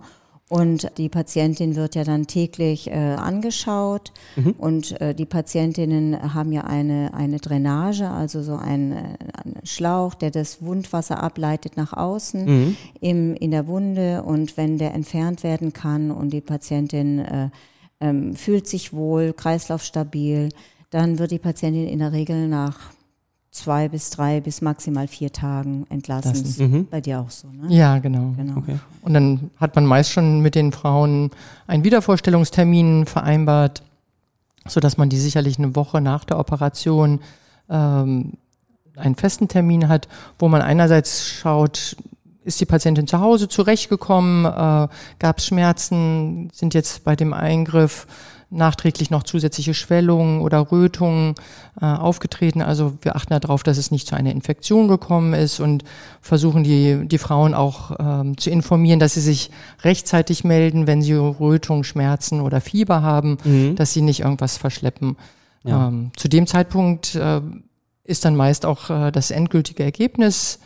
Und 0.48 0.90
die 0.98 1.08
Patientin 1.08 1.76
wird 1.76 1.94
ja 1.94 2.02
dann 2.02 2.26
täglich 2.26 2.90
äh, 2.90 3.14
angeschaut. 3.14 4.12
Mhm. 4.34 4.54
Und 4.58 5.00
äh, 5.00 5.14
die 5.14 5.24
Patientinnen 5.24 6.34
haben 6.34 6.50
ja 6.50 6.64
eine, 6.64 7.14
eine 7.14 7.38
Drainage, 7.38 8.10
also 8.10 8.42
so 8.42 8.56
ein, 8.56 8.90
äh, 8.90 8.96
ein 9.44 9.54
Schlauch, 9.62 10.14
der 10.14 10.32
das 10.32 10.62
Wundwasser 10.62 11.22
ableitet 11.22 11.76
nach 11.76 11.92
außen 11.92 12.44
mhm. 12.44 12.76
im, 13.00 13.36
in 13.36 13.52
der 13.52 13.68
Wunde. 13.68 14.24
Und 14.24 14.56
wenn 14.56 14.78
der 14.78 14.94
entfernt 14.94 15.44
werden 15.44 15.72
kann 15.72 16.10
und 16.10 16.30
die 16.30 16.40
Patientin 16.40 17.20
äh, 17.20 17.50
ähm, 18.02 18.34
fühlt 18.34 18.66
sich 18.66 18.92
wohl, 18.92 19.32
Kreislauf 19.32 19.82
stabil, 19.82 20.50
dann 20.90 21.18
wird 21.18 21.30
die 21.30 21.38
Patientin 21.38 21.88
in 21.88 22.00
der 22.00 22.12
Regel 22.12 22.48
nach 22.48 22.78
zwei 23.52 23.88
bis 23.88 24.10
drei 24.10 24.40
bis 24.40 24.60
maximal 24.60 25.06
vier 25.06 25.30
Tagen 25.32 25.86
entlassen. 25.88 26.32
Das 26.32 26.42
ist 26.42 26.58
mhm. 26.58 26.88
bei 26.90 27.00
dir 27.00 27.20
auch 27.20 27.30
so, 27.30 27.48
ne? 27.48 27.72
Ja, 27.74 27.98
genau. 27.98 28.34
genau. 28.36 28.58
Okay. 28.58 28.78
Und 29.02 29.14
dann 29.14 29.50
hat 29.58 29.76
man 29.76 29.86
meist 29.86 30.10
schon 30.10 30.40
mit 30.40 30.54
den 30.54 30.72
Frauen 30.72 31.30
einen 31.66 31.84
Wiedervorstellungstermin 31.84 33.06
vereinbart, 33.06 33.82
sodass 34.66 34.96
man 34.96 35.08
die 35.08 35.18
sicherlich 35.18 35.58
eine 35.58 35.76
Woche 35.76 36.00
nach 36.00 36.24
der 36.24 36.38
Operation 36.38 37.20
ähm, 37.70 38.32
einen 38.96 39.14
festen 39.14 39.48
Termin 39.48 39.88
hat, 39.88 40.08
wo 40.38 40.48
man 40.48 40.62
einerseits 40.62 41.26
schaut, 41.26 41.96
ist 42.44 42.60
die 42.60 42.66
Patientin 42.66 43.06
zu 43.06 43.20
Hause 43.20 43.48
zurechtgekommen? 43.48 44.44
Äh, 44.44 44.88
Gab 45.18 45.38
es 45.38 45.46
Schmerzen? 45.46 46.50
Sind 46.52 46.74
jetzt 46.74 47.04
bei 47.04 47.16
dem 47.16 47.32
Eingriff 47.32 48.06
nachträglich 48.50 49.10
noch 49.10 49.22
zusätzliche 49.22 49.72
Schwellungen 49.72 50.40
oder 50.42 50.70
Rötungen 50.70 51.34
äh, 51.80 51.86
aufgetreten? 51.86 52.60
Also 52.60 52.94
wir 53.02 53.16
achten 53.16 53.38
darauf, 53.40 53.62
dass 53.62 53.78
es 53.78 53.90
nicht 53.90 54.06
zu 54.06 54.14
einer 54.14 54.30
Infektion 54.30 54.88
gekommen 54.88 55.32
ist 55.34 55.60
und 55.60 55.84
versuchen 56.20 56.62
die, 56.62 57.08
die 57.08 57.18
Frauen 57.18 57.54
auch 57.54 57.96
ähm, 57.98 58.36
zu 58.36 58.50
informieren, 58.50 59.00
dass 59.00 59.14
sie 59.14 59.20
sich 59.20 59.50
rechtzeitig 59.82 60.44
melden, 60.44 60.86
wenn 60.86 61.02
sie 61.02 61.14
Rötungen, 61.14 61.84
Schmerzen 61.84 62.40
oder 62.40 62.60
Fieber 62.60 63.02
haben, 63.02 63.38
mhm. 63.44 63.76
dass 63.76 63.92
sie 63.92 64.02
nicht 64.02 64.20
irgendwas 64.20 64.58
verschleppen. 64.58 65.16
Ja. 65.64 65.88
Ähm, 65.88 66.10
zu 66.16 66.28
dem 66.28 66.46
Zeitpunkt 66.46 67.14
äh, 67.14 67.40
ist 68.04 68.24
dann 68.24 68.36
meist 68.36 68.66
auch 68.66 68.90
äh, 68.90 69.10
das 69.12 69.30
endgültige 69.30 69.84
Ergebnis 69.84 70.58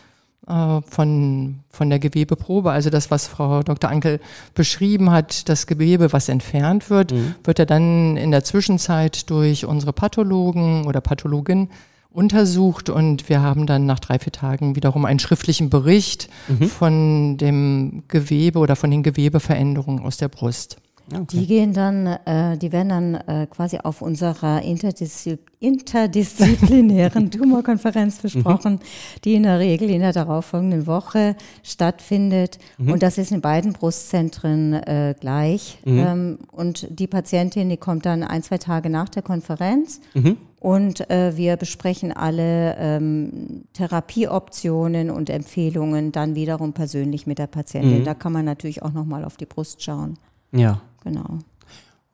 von, 0.47 1.59
von 1.71 1.91
der 1.91 1.99
Gewebeprobe, 1.99 2.71
also 2.71 2.89
das, 2.89 3.11
was 3.11 3.27
Frau 3.27 3.65
Dr. 3.65 3.91
Ankel 3.91 4.21
beschrieben 4.55 5.11
hat, 5.11 5.49
das 5.49 5.67
Gewebe, 5.67 6.13
was 6.13 6.29
entfernt 6.29 6.89
wird, 6.89 7.13
mhm. 7.13 7.35
wird 7.43 7.59
er 7.59 7.67
dann 7.67 8.17
in 8.17 8.31
der 8.31 8.45
Zwischenzeit 8.45 9.29
durch 9.29 9.67
unsere 9.67 9.93
Pathologen 9.93 10.87
oder 10.87 11.01
Pathologin 11.01 11.69
untersucht 12.11 12.89
und 12.89 13.29
wir 13.29 13.43
haben 13.43 13.67
dann 13.67 13.87
nach 13.87 13.99
drei, 13.99 14.19
vier 14.19 14.33
Tagen 14.33 14.77
wiederum 14.77 15.05
einen 15.05 15.19
schriftlichen 15.19 15.69
Bericht 15.69 16.31
mhm. 16.49 16.69
von 16.69 17.37
dem 17.37 18.05
Gewebe 18.09 18.61
oder 18.61 18.77
von 18.77 18.91
den 18.91 19.03
Gewebeveränderungen 19.03 20.05
aus 20.05 20.17
der 20.17 20.29
Brust. 20.29 20.79
Okay. 21.13 21.25
Die 21.31 21.47
gehen 21.47 21.73
dann, 21.73 22.07
äh, 22.07 22.59
die 22.59 22.73
werden 22.73 22.89
dann 22.89 23.15
äh, 23.15 23.47
quasi 23.47 23.79
auf 23.79 24.03
unserer 24.03 24.63
Interdiszi 24.63 25.39
interdisziplinären 25.59 27.31
Tumorkonferenz 27.31 28.19
besprochen, 28.19 28.75
mhm. 28.75 28.81
die 29.25 29.35
in 29.35 29.45
der 29.45 29.59
Regel 29.59 29.89
in 29.89 30.01
der 30.01 30.13
darauffolgenden 30.13 30.87
Woche 30.87 31.35
stattfindet. 31.63 32.59
Mhm. 32.77 32.93
Und 32.93 33.03
das 33.03 33.19
ist 33.19 33.33
in 33.33 33.41
beiden 33.41 33.73
Brustzentren 33.73 34.75
äh, 34.75 35.15
gleich. 35.19 35.79
Mhm. 35.85 35.99
Ähm, 35.99 36.39
und 36.53 36.87
die 36.91 37.07
Patientin, 37.07 37.71
die 37.71 37.79
kommt 37.79 38.05
dann 38.05 38.23
ein, 38.23 38.43
zwei 38.43 38.59
Tage 38.59 38.91
nach 38.91 39.09
der 39.09 39.23
Konferenz. 39.23 40.01
Mhm. 40.15 40.37
Und 40.61 41.09
äh, 41.11 41.37
wir 41.37 41.57
besprechen 41.57 42.13
alle 42.13 42.77
ähm, 42.79 43.65
Therapieoptionen 43.73 45.11
und 45.11 45.31
Empfehlungen 45.31 46.13
dann 46.13 46.35
wiederum 46.35 46.73
persönlich 46.73 47.27
mit 47.27 47.39
der 47.39 47.47
Patientin. 47.47 48.01
Mhm. 48.01 48.05
Da 48.05 48.15
kann 48.15 48.33
man 48.33 48.45
natürlich 48.45 48.83
auch 48.83 48.93
nochmal 48.93 49.25
auf 49.25 49.37
die 49.37 49.47
Brust 49.47 49.83
schauen. 49.83 50.19
Ja. 50.53 50.81
Genau. 51.07 51.39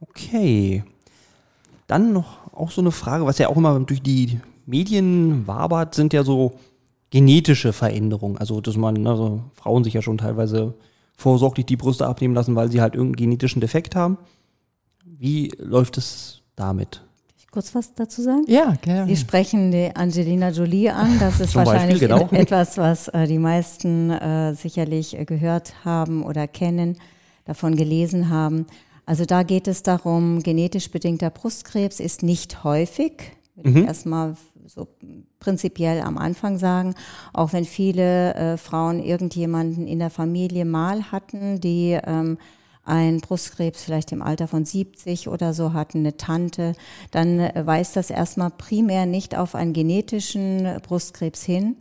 Okay. 0.01 0.85
Dann 1.87 2.13
noch 2.13 2.53
auch 2.53 2.71
so 2.71 2.83
eine 2.83 2.93
Frage, 2.93 3.25
was 3.25 3.39
ja 3.39 3.49
auch 3.49 3.57
immer 3.57 3.81
durch 3.81 4.03
die 4.03 4.39
Medien 4.67 5.47
wabert, 5.47 5.95
sind 5.95 6.13
ja 6.13 6.25
so 6.25 6.53
genetische 7.09 7.73
Veränderungen. 7.73 8.37
Also, 8.37 8.61
dass 8.61 8.77
man, 8.77 9.07
also 9.07 9.41
Frauen 9.55 9.83
sich 9.83 9.95
ja 9.95 10.03
schon 10.03 10.19
teilweise 10.19 10.75
vorsorglich 11.17 11.65
die 11.65 11.77
Brüste 11.77 12.07
abnehmen 12.07 12.35
lassen, 12.35 12.55
weil 12.55 12.71
sie 12.71 12.83
halt 12.83 12.95
irgendeinen 12.95 13.31
genetischen 13.31 13.63
Defekt 13.63 13.97
haben. 13.97 14.19
Wie 15.05 15.51
läuft 15.59 15.97
es 15.97 16.43
damit? 16.55 17.03
kurz 17.51 17.75
was 17.75 17.95
dazu 17.95 18.23
sagen? 18.23 18.45
Ja, 18.49 18.75
gerne. 18.81 19.07
Sie 19.07 19.17
sprechen 19.17 19.71
die 19.71 19.95
Angelina 19.95 20.49
Jolie 20.49 20.89
an. 20.89 21.19
Das 21.21 21.39
ist 21.39 21.55
wahrscheinlich 21.55 22.01
Beispiel, 22.01 22.09
genau. 22.09 22.29
etwas, 22.33 22.79
was 22.79 23.09
äh, 23.09 23.27
die 23.27 23.39
meisten 23.39 24.11
äh, 24.11 24.55
sicherlich 24.55 25.19
äh, 25.19 25.27
gehört 25.27 25.85
haben 25.85 26.25
oder 26.25 26.49
kennen 26.49 26.97
davon 27.45 27.77
gelesen 27.77 28.29
haben. 28.29 28.67
Also 29.07 29.25
da 29.25 29.43
geht 29.43 29.69
es 29.69 29.83
darum, 29.83 30.43
genetisch 30.43 30.91
bedingter 30.91 31.31
Brustkrebs 31.31 32.01
ist 32.01 32.23
nicht 32.23 32.65
häufig, 32.65 33.33
würde 33.57 33.71
mhm. 33.71 33.77
ich 33.79 33.87
erstmal 33.87 34.37
so 34.67 34.89
prinzipiell 35.41 36.01
am 36.01 36.19
Anfang 36.19 36.57
sagen, 36.57 36.95
auch 37.33 37.53
wenn 37.53 37.65
viele 37.65 38.35
äh, 38.35 38.57
Frauen 38.57 39.03
irgendjemanden 39.03 39.87
in 39.87 39.99
der 39.99 40.11
Familie 40.11 40.65
mal 40.65 41.11
hatten, 41.11 41.61
die 41.61 41.99
ähm, 42.05 42.39
ein 42.85 43.21
Brustkrebs 43.21 43.83
vielleicht 43.83 44.13
im 44.13 44.23
Alter 44.23 44.49
von 44.49 44.65
70 44.65 45.29
oder 45.29 45.53
so 45.55 45.73
hatten, 45.73 45.99
eine 45.99 46.17
Tante, 46.17 46.75
dann 47.11 47.41
äh, 47.41 47.67
weist 47.67 47.97
das 47.97 48.11
erstmal 48.11 48.51
primär 48.51 49.07
nicht 49.07 49.37
auf 49.37 49.55
einen 49.55 49.73
genetischen 49.73 50.81
Brustkrebs 50.83 51.43
hin, 51.43 51.77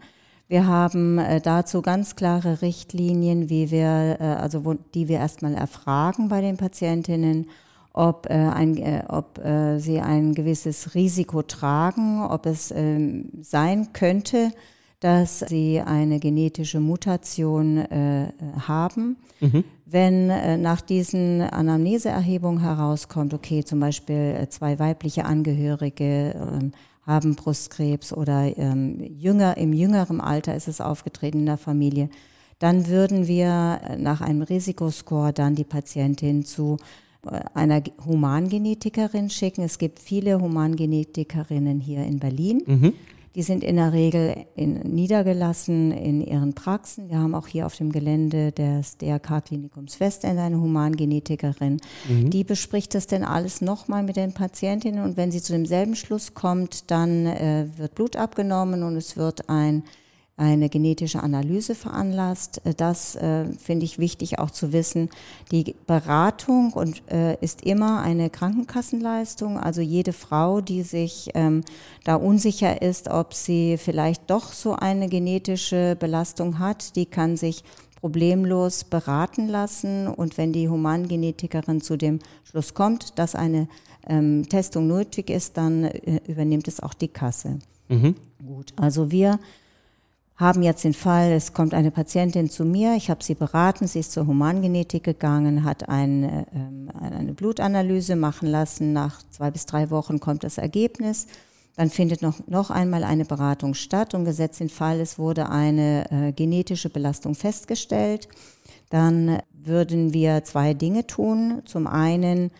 wir 0.52 0.68
haben 0.68 1.18
äh, 1.18 1.40
dazu 1.40 1.82
ganz 1.82 2.16
klare 2.16 2.62
Richtlinien, 2.62 3.50
wie 3.50 3.72
wir, 3.72 4.18
äh, 4.20 4.24
also 4.24 4.66
wo, 4.66 4.76
die 4.94 5.08
wir 5.08 5.18
erstmal 5.18 5.56
erfragen 5.56 6.28
bei 6.28 6.42
den 6.42 6.58
Patientinnen, 6.58 7.48
ob, 7.94 8.28
äh, 8.30 8.34
ein, 8.34 9.04
ob 9.08 9.40
sie 9.78 10.00
ein 10.00 10.34
gewisses 10.34 10.94
Risiko 10.96 11.42
tragen, 11.42 12.24
ob 12.24 12.46
es 12.46 12.72
ähm, 12.72 13.30
sein 13.42 13.92
könnte, 13.94 14.52
dass 15.02 15.40
sie 15.40 15.82
eine 15.82 16.20
genetische 16.20 16.80
Mutation 16.80 17.78
äh, 17.78 18.28
haben. 18.68 19.18
Mhm. 19.40 19.64
Wenn 19.86 20.30
äh, 20.30 20.58
nach 20.58 20.80
diesen 20.80 21.42
Anamneseerhebungen 21.42 22.62
herauskommt, 22.62 23.34
okay, 23.34 23.64
zum 23.64 23.80
Beispiel 23.80 24.46
zwei 24.50 24.78
weibliche 24.80 25.26
Angehörige, 25.26 26.36
äh, 26.36 26.72
haben 27.04 27.36
Brustkrebs 27.36 28.14
oder 28.14 28.58
ähm, 28.58 29.02
jünger, 29.02 29.58
im 29.58 29.74
jüngeren 29.74 30.22
Alter 30.22 30.56
ist 30.56 30.68
es 30.68 30.82
aufgetreten 30.82 31.40
in 31.40 31.46
der 31.48 31.58
Familie, 31.58 32.10
dann 32.60 32.88
würden 32.88 33.28
wir 33.28 33.82
nach 33.98 34.22
einem 34.22 34.44
Risikoscore 34.44 35.34
dann 35.34 35.56
die 35.56 35.64
Patientin 35.64 36.46
zu 36.46 36.78
äh, 37.26 37.40
einer 37.54 37.82
Humangenetikerin 38.06 39.30
schicken. 39.30 39.64
Es 39.64 39.78
gibt 39.78 40.00
viele 40.00 40.40
Humangenetikerinnen 40.40 41.80
hier 41.80 42.04
in 42.06 42.20
Berlin. 42.20 42.62
Mhm. 42.66 42.94
Die 43.36 43.44
sind 43.44 43.63
in 43.63 43.78
der 43.78 43.94
Regel 43.94 44.46
in, 44.56 44.74
niedergelassen 44.80 45.91
in 45.91 46.22
ihren 46.22 46.54
Praxen. 46.54 47.10
Wir 47.10 47.20
haben 47.20 47.34
auch 47.34 47.48
hier 47.48 47.65
auf 47.65 47.76
dem 47.76 47.91
Gelände 47.91 48.52
des 48.52 48.98
DRK-Klinikums 48.98 50.00
Westend 50.00 50.38
eine 50.38 50.60
Humangenetikerin. 50.60 51.80
Mhm. 52.10 52.30
Die 52.30 52.44
bespricht 52.44 52.94
das 52.94 53.08
denn 53.08 53.24
alles 53.24 53.62
nochmal 53.62 54.04
mit 54.04 54.17
den 54.17 54.34
Patientinnen 54.34 55.04
und 55.04 55.15
wenn 55.15 55.32
sie 55.32 55.41
zu 55.41 55.54
demselben 55.54 55.96
Schluss 55.96 56.34
kommt, 56.34 56.91
dann 56.91 57.26
äh, 57.26 57.67
wird 57.78 57.96
Blut 57.96 58.15
abgenommen 58.17 58.84
und 58.84 58.96
es 58.98 59.15
wird 59.15 59.50
ein 59.50 59.84
eine 60.38 60.70
genetische 60.70 61.22
Analyse 61.22 61.76
veranlasst. 61.76 62.62
Äh, 62.65 62.74
das 62.74 63.15
äh, 63.15 63.46
finde 63.54 63.86
ich 63.86 64.00
wichtig 64.00 64.39
auch 64.39 64.52
zu 64.52 64.74
wissen. 64.74 65.10
Die 65.52 65.76
Beratung 65.88 66.74
und, 66.74 67.04
äh, 67.12 67.38
ist 67.41 67.63
immer 67.63 68.02
eine 68.02 68.30
Krankenkassenleistung. 68.30 69.60
Also 69.60 69.82
jede 69.82 70.13
Frau, 70.13 70.62
die 70.62 70.84
sich 70.84 71.30
ähm, 71.36 71.63
da 72.04 72.15
unsicher 72.15 72.82
ist, 72.82 73.10
ob 73.10 73.34
sie 73.34 73.78
vielleicht 73.78 74.30
doch 74.30 74.52
so 74.54 74.74
eine 74.74 75.10
genetische 75.10 75.96
Belastung 76.00 76.60
hat, 76.60 76.96
die 76.96 77.06
kann 77.06 77.38
sich 77.38 77.63
problemlos 78.00 78.84
beraten 78.84 79.48
lassen. 79.48 80.08
Und 80.08 80.38
wenn 80.38 80.54
die 80.54 80.67
Humangenetikerin 80.67 81.82
zu 81.82 81.98
dem 81.98 82.20
Schluss 82.44 82.74
kommt, 82.74 83.20
dass 83.20 83.36
eine 83.36 83.67
ähm, 84.08 84.50
Testung 84.50 84.88
nötig 84.88 85.30
ist, 85.30 85.58
dann 85.58 85.84
äh, 85.84 86.20
übernimmt 86.28 86.67
es 86.67 86.80
auch 86.80 86.96
die 86.96 87.10
Kasse. 87.10 87.60
Mhm. 87.89 88.15
Gut, 88.44 88.74
also 88.78 89.12
wir 89.12 89.39
haben 90.42 90.64
jetzt 90.64 90.84
den 90.84 90.94
Fall, 90.94 91.32
es 91.32 91.54
kommt 91.54 91.74
eine 91.74 91.92
Patientin 91.92 92.50
zu 92.50 92.66
mir, 92.66 92.96
ich 92.96 93.10
habe 93.10 93.24
sie 93.24 93.36
beraten, 93.36 93.88
sie 93.88 94.00
ist 94.00 94.12
zur 94.12 94.28
Humangenetik 94.28 95.04
gegangen, 95.04 95.64
hat 95.64 95.88
eine, 95.88 96.46
ähm, 96.54 96.90
eine 97.00 97.34
Blutanalyse 97.34 98.18
machen 98.18 98.50
lassen, 98.50 98.92
nach 98.92 99.22
zwei 99.30 99.52
bis 99.52 99.66
drei 99.66 99.90
Wochen 99.90 100.20
kommt 100.20 100.44
das 100.44 100.58
Ergebnis. 100.58 101.28
Dann 101.78 101.90
findet 101.90 102.22
noch, 102.22 102.46
noch 102.48 102.70
einmal 102.70 103.06
eine 103.06 103.24
Beratung 103.24 103.76
statt 103.76 104.14
und 104.14 104.26
gesetzt 104.26 104.60
den 104.60 104.70
Fall, 104.70 105.00
es 105.00 105.18
wurde 105.18 105.50
eine 105.50 106.12
äh, 106.12 106.32
genetische 106.34 106.90
Belastung 106.90 107.34
festgestellt. 107.34 108.28
Dann 108.90 109.40
würden 109.54 110.12
wir 110.14 110.44
zwei 110.44 110.74
Dinge 110.74 111.08
tun. 111.08 111.62
Zum 111.66 111.88
einen 111.88 112.52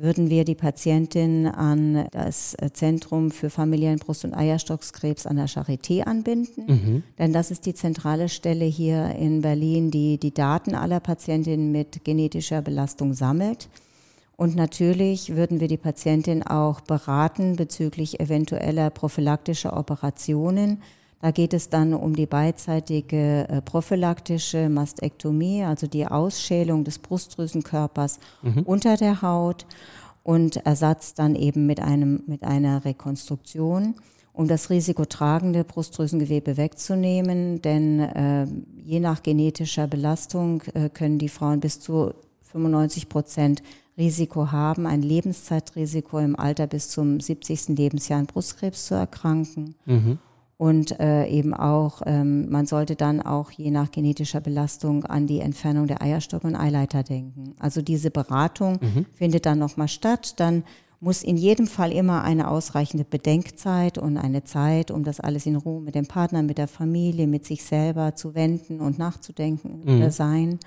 würden 0.00 0.30
wir 0.30 0.44
die 0.44 0.54
Patientin 0.54 1.46
an 1.46 2.06
das 2.10 2.56
Zentrum 2.72 3.30
für 3.30 3.50
familiären 3.50 3.98
Brust- 3.98 4.24
und 4.24 4.34
Eierstockskrebs 4.34 5.26
an 5.26 5.36
der 5.36 5.48
Charité 5.48 6.02
anbinden. 6.02 6.64
Mhm. 6.66 7.02
Denn 7.18 7.32
das 7.32 7.50
ist 7.50 7.66
die 7.66 7.74
zentrale 7.74 8.28
Stelle 8.28 8.64
hier 8.64 9.14
in 9.16 9.42
Berlin, 9.42 9.90
die 9.90 10.18
die 10.18 10.32
Daten 10.32 10.74
aller 10.74 11.00
Patientinnen 11.00 11.70
mit 11.70 12.04
genetischer 12.04 12.62
Belastung 12.62 13.12
sammelt. 13.12 13.68
Und 14.36 14.56
natürlich 14.56 15.36
würden 15.36 15.60
wir 15.60 15.68
die 15.68 15.76
Patientin 15.76 16.42
auch 16.42 16.80
beraten 16.80 17.56
bezüglich 17.56 18.20
eventueller 18.20 18.88
prophylaktischer 18.88 19.76
Operationen. 19.76 20.80
Da 21.20 21.32
geht 21.32 21.52
es 21.52 21.68
dann 21.68 21.92
um 21.92 22.16
die 22.16 22.26
beidseitige 22.26 23.46
äh, 23.48 23.60
prophylaktische 23.60 24.70
Mastektomie, 24.70 25.64
also 25.64 25.86
die 25.86 26.06
Ausschälung 26.06 26.84
des 26.84 26.98
Brustdrüsenkörpers 26.98 28.18
mhm. 28.42 28.62
unter 28.62 28.96
der 28.96 29.20
Haut 29.20 29.66
und 30.22 30.56
Ersatz 30.64 31.14
dann 31.14 31.34
eben 31.34 31.66
mit 31.66 31.80
einem, 31.80 32.22
mit 32.26 32.42
einer 32.42 32.84
Rekonstruktion, 32.86 33.96
um 34.32 34.48
das 34.48 34.70
risikotragende 34.70 35.64
Brustdrüsengewebe 35.64 36.56
wegzunehmen, 36.56 37.60
denn 37.60 38.00
äh, 38.00 38.46
je 38.82 39.00
nach 39.00 39.22
genetischer 39.22 39.86
Belastung 39.86 40.62
äh, 40.72 40.88
können 40.88 41.18
die 41.18 41.28
Frauen 41.28 41.60
bis 41.60 41.80
zu 41.80 42.14
95 42.44 43.10
Prozent 43.10 43.62
Risiko 43.98 44.50
haben, 44.50 44.86
ein 44.86 45.02
Lebenszeitrisiko 45.02 46.18
im 46.18 46.34
Alter 46.34 46.66
bis 46.66 46.88
zum 46.88 47.20
70. 47.20 47.76
Lebensjahr 47.76 48.20
an 48.20 48.26
Brustkrebs 48.26 48.86
zu 48.86 48.94
erkranken. 48.94 49.74
Mhm. 49.84 50.18
Und 50.60 51.00
äh, 51.00 51.26
eben 51.26 51.54
auch, 51.54 52.02
ähm, 52.04 52.50
man 52.50 52.66
sollte 52.66 52.94
dann 52.94 53.22
auch 53.22 53.50
je 53.50 53.70
nach 53.70 53.90
genetischer 53.90 54.42
Belastung 54.42 55.06
an 55.06 55.26
die 55.26 55.40
Entfernung 55.40 55.86
der 55.86 56.02
Eierstock 56.02 56.44
und 56.44 56.54
Eileiter 56.54 57.02
denken. 57.02 57.54
Also 57.58 57.80
diese 57.80 58.10
Beratung 58.10 58.78
mhm. 58.82 59.06
findet 59.14 59.46
dann 59.46 59.58
nochmal 59.58 59.88
statt. 59.88 60.38
Dann 60.38 60.64
muss 61.00 61.22
in 61.22 61.38
jedem 61.38 61.66
Fall 61.66 61.92
immer 61.92 62.24
eine 62.24 62.50
ausreichende 62.50 63.06
Bedenkzeit 63.06 63.96
und 63.96 64.18
eine 64.18 64.44
Zeit, 64.44 64.90
um 64.90 65.02
das 65.02 65.18
alles 65.18 65.46
in 65.46 65.56
Ruhe 65.56 65.80
mit 65.80 65.94
dem 65.94 66.04
Partner, 66.04 66.42
mit 66.42 66.58
der 66.58 66.68
Familie, 66.68 67.26
mit 67.26 67.46
sich 67.46 67.64
selber 67.64 68.14
zu 68.14 68.34
wenden 68.34 68.80
und 68.80 68.98
nachzudenken 68.98 69.80
mhm. 69.86 70.10
Sein. 70.10 70.58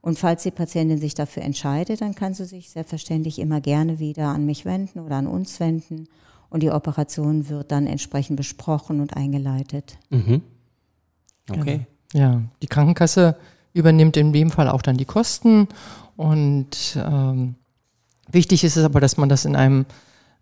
Und 0.00 0.18
falls 0.18 0.42
die 0.42 0.50
Patientin 0.50 0.98
sich 0.98 1.14
dafür 1.14 1.44
entscheidet, 1.44 2.00
dann 2.00 2.16
kann 2.16 2.34
sie 2.34 2.44
sich 2.44 2.70
selbstverständlich 2.70 3.38
immer 3.38 3.60
gerne 3.60 4.00
wieder 4.00 4.30
an 4.30 4.46
mich 4.46 4.64
wenden 4.64 4.98
oder 4.98 5.14
an 5.14 5.28
uns 5.28 5.60
wenden. 5.60 6.08
Und 6.50 6.62
die 6.62 6.70
Operation 6.70 7.48
wird 7.48 7.70
dann 7.72 7.86
entsprechend 7.86 8.36
besprochen 8.36 9.00
und 9.00 9.16
eingeleitet. 9.16 9.98
Mhm. 10.10 10.42
Okay. 11.50 11.86
Ja. 12.12 12.20
ja, 12.20 12.42
die 12.62 12.66
Krankenkasse 12.66 13.36
übernimmt 13.72 14.16
in 14.16 14.32
dem 14.32 14.50
Fall 14.50 14.68
auch 14.68 14.82
dann 14.82 14.96
die 14.96 15.04
Kosten. 15.04 15.68
Und 16.16 16.96
ähm, 16.96 17.54
wichtig 18.30 18.64
ist 18.64 18.76
es 18.76 18.84
aber, 18.84 19.00
dass 19.00 19.16
man 19.16 19.28
das 19.28 19.44
in 19.44 19.56
einem 19.56 19.86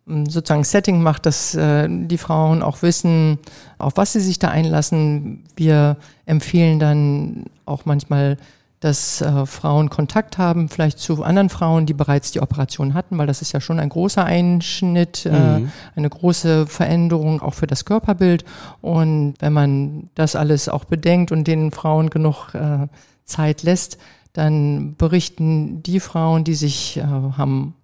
ähm, 0.08 0.26
sozusagen 0.26 0.64
Setting 0.64 1.02
macht, 1.02 1.26
dass 1.26 1.54
äh, 1.54 1.88
die 1.88 2.18
Frauen 2.18 2.62
auch 2.62 2.82
wissen, 2.82 3.38
auf 3.78 3.96
was 3.96 4.12
sie 4.12 4.20
sich 4.20 4.38
da 4.38 4.48
einlassen. 4.48 5.44
Wir 5.56 5.96
empfehlen 6.24 6.78
dann 6.78 7.44
auch 7.64 7.84
manchmal 7.84 8.36
dass 8.80 9.20
äh, 9.22 9.46
Frauen 9.46 9.88
Kontakt 9.88 10.36
haben, 10.38 10.68
vielleicht 10.68 10.98
zu 10.98 11.22
anderen 11.22 11.48
Frauen, 11.48 11.86
die 11.86 11.94
bereits 11.94 12.30
die 12.30 12.40
Operation 12.40 12.94
hatten, 12.94 13.16
weil 13.16 13.26
das 13.26 13.40
ist 13.40 13.52
ja 13.52 13.60
schon 13.60 13.80
ein 13.80 13.88
großer 13.88 14.24
Einschnitt, 14.24 15.24
äh, 15.26 15.60
mhm. 15.60 15.72
eine 15.94 16.10
große 16.10 16.66
Veränderung 16.66 17.40
auch 17.40 17.54
für 17.54 17.66
das 17.66 17.84
Körperbild. 17.84 18.44
Und 18.82 19.34
wenn 19.38 19.52
man 19.52 20.10
das 20.14 20.36
alles 20.36 20.68
auch 20.68 20.84
bedenkt 20.84 21.32
und 21.32 21.46
den 21.46 21.72
Frauen 21.72 22.10
genug 22.10 22.54
äh, 22.54 22.86
Zeit 23.24 23.62
lässt, 23.62 23.98
dann 24.34 24.96
berichten 24.96 25.82
die 25.82 26.00
Frauen, 26.00 26.44
die 26.44 26.54
sich 26.54 26.98
äh, 26.98 27.02
haben 27.02 27.74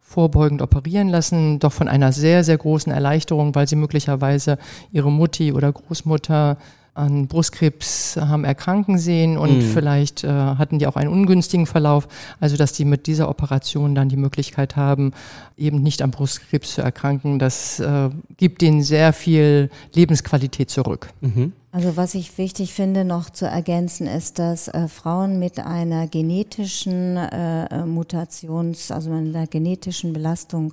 vorbeugend 0.00 0.60
operieren 0.60 1.08
lassen, 1.08 1.60
doch 1.60 1.72
von 1.72 1.86
einer 1.86 2.10
sehr, 2.10 2.42
sehr 2.42 2.58
großen 2.58 2.90
Erleichterung, 2.90 3.54
weil 3.54 3.68
sie 3.68 3.76
möglicherweise 3.76 4.58
ihre 4.90 5.12
Mutti 5.12 5.52
oder 5.52 5.72
Großmutter 5.72 6.56
an 6.94 7.28
Brustkrebs 7.28 8.16
haben 8.16 8.44
erkranken 8.44 8.98
sehen 8.98 9.38
und 9.38 9.58
mhm. 9.58 9.62
vielleicht 9.62 10.24
äh, 10.24 10.28
hatten 10.28 10.78
die 10.78 10.86
auch 10.86 10.96
einen 10.96 11.10
ungünstigen 11.10 11.66
Verlauf. 11.66 12.08
Also 12.40 12.56
dass 12.56 12.72
die 12.72 12.84
mit 12.84 13.06
dieser 13.06 13.28
Operation 13.28 13.94
dann 13.94 14.08
die 14.08 14.16
Möglichkeit 14.16 14.76
haben, 14.76 15.12
eben 15.56 15.82
nicht 15.82 16.02
an 16.02 16.10
Brustkrebs 16.10 16.74
zu 16.74 16.82
erkranken. 16.82 17.38
Das 17.38 17.80
äh, 17.80 18.10
gibt 18.36 18.62
denen 18.62 18.82
sehr 18.82 19.12
viel 19.12 19.70
Lebensqualität 19.94 20.70
zurück. 20.70 21.08
Mhm. 21.20 21.52
Also 21.72 21.96
was 21.96 22.14
ich 22.14 22.36
wichtig 22.36 22.74
finde 22.74 23.04
noch 23.04 23.30
zu 23.30 23.46
ergänzen 23.46 24.08
ist, 24.08 24.40
dass 24.40 24.66
äh, 24.66 24.88
Frauen 24.88 25.38
mit 25.38 25.60
einer 25.60 26.08
genetischen 26.08 27.16
äh, 27.16 27.66
äh 27.66 27.86
Mutations, 27.86 28.90
also 28.90 29.12
einer 29.12 29.46
genetischen 29.46 30.12
Belastung 30.12 30.72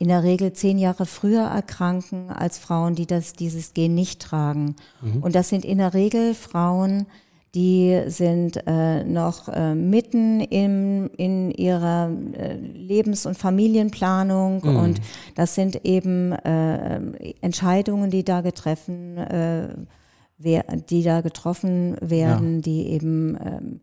in 0.00 0.08
der 0.08 0.22
Regel 0.22 0.54
zehn 0.54 0.78
Jahre 0.78 1.04
früher 1.04 1.42
erkranken 1.42 2.30
als 2.30 2.56
Frauen, 2.58 2.94
die 2.94 3.06
das, 3.06 3.34
dieses 3.34 3.74
Gen 3.74 3.94
nicht 3.94 4.22
tragen. 4.22 4.74
Mhm. 5.02 5.22
Und 5.22 5.34
das 5.34 5.50
sind 5.50 5.62
in 5.62 5.76
der 5.76 5.92
Regel 5.92 6.34
Frauen, 6.34 7.06
die 7.54 8.00
sind 8.06 8.62
äh, 8.66 9.04
noch 9.04 9.50
äh, 9.50 9.74
mitten 9.74 10.40
im, 10.40 11.10
in 11.18 11.50
ihrer 11.50 12.10
äh, 12.32 12.54
Lebens- 12.54 13.26
und 13.26 13.36
Familienplanung 13.36 14.62
mhm. 14.64 14.76
und 14.76 15.00
das 15.34 15.54
sind 15.54 15.84
eben 15.84 16.32
äh, 16.32 17.34
Entscheidungen, 17.42 18.10
die 18.10 18.24
da 18.24 18.40
getreffen, 18.40 19.18
äh, 19.18 19.68
wer, 20.38 20.64
die 20.88 21.02
da 21.02 21.20
getroffen 21.20 21.98
werden, 22.00 22.56
ja. 22.56 22.60
die 22.62 22.86
eben 22.86 23.36
ähm, 23.44 23.80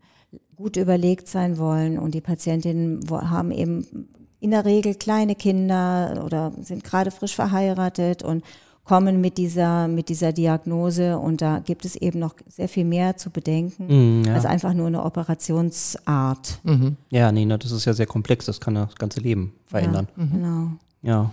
gut 0.56 0.76
überlegt 0.76 1.28
sein 1.28 1.58
wollen 1.58 1.96
und 1.96 2.14
die 2.14 2.20
Patientinnen 2.20 3.02
haben 3.08 3.52
eben 3.52 4.08
in 4.40 4.50
der 4.52 4.64
Regel 4.64 4.94
kleine 4.94 5.34
Kinder 5.34 6.22
oder 6.24 6.52
sind 6.62 6.84
gerade 6.84 7.10
frisch 7.10 7.34
verheiratet 7.34 8.22
und 8.22 8.44
kommen 8.84 9.20
mit 9.20 9.36
dieser, 9.36 9.86
mit 9.86 10.08
dieser 10.08 10.32
Diagnose 10.32 11.18
und 11.18 11.42
da 11.42 11.58
gibt 11.58 11.84
es 11.84 11.94
eben 11.94 12.18
noch 12.18 12.34
sehr 12.48 12.68
viel 12.68 12.86
mehr 12.86 13.18
zu 13.18 13.28
bedenken 13.28 14.22
mm, 14.22 14.24
ja. 14.24 14.34
als 14.34 14.46
einfach 14.46 14.72
nur 14.72 14.86
eine 14.86 15.04
Operationsart. 15.04 16.60
Mhm. 16.62 16.96
Ja, 17.10 17.30
Nina, 17.30 17.58
das 17.58 17.70
ist 17.70 17.84
ja 17.84 17.92
sehr 17.92 18.06
komplex, 18.06 18.46
das 18.46 18.60
kann 18.60 18.76
das 18.76 18.94
ganze 18.94 19.20
Leben 19.20 19.52
verändern. 19.66 20.08
Ja, 20.16 20.24
mhm. 20.24 20.30
Genau. 20.32 20.70
Ja. 21.02 21.32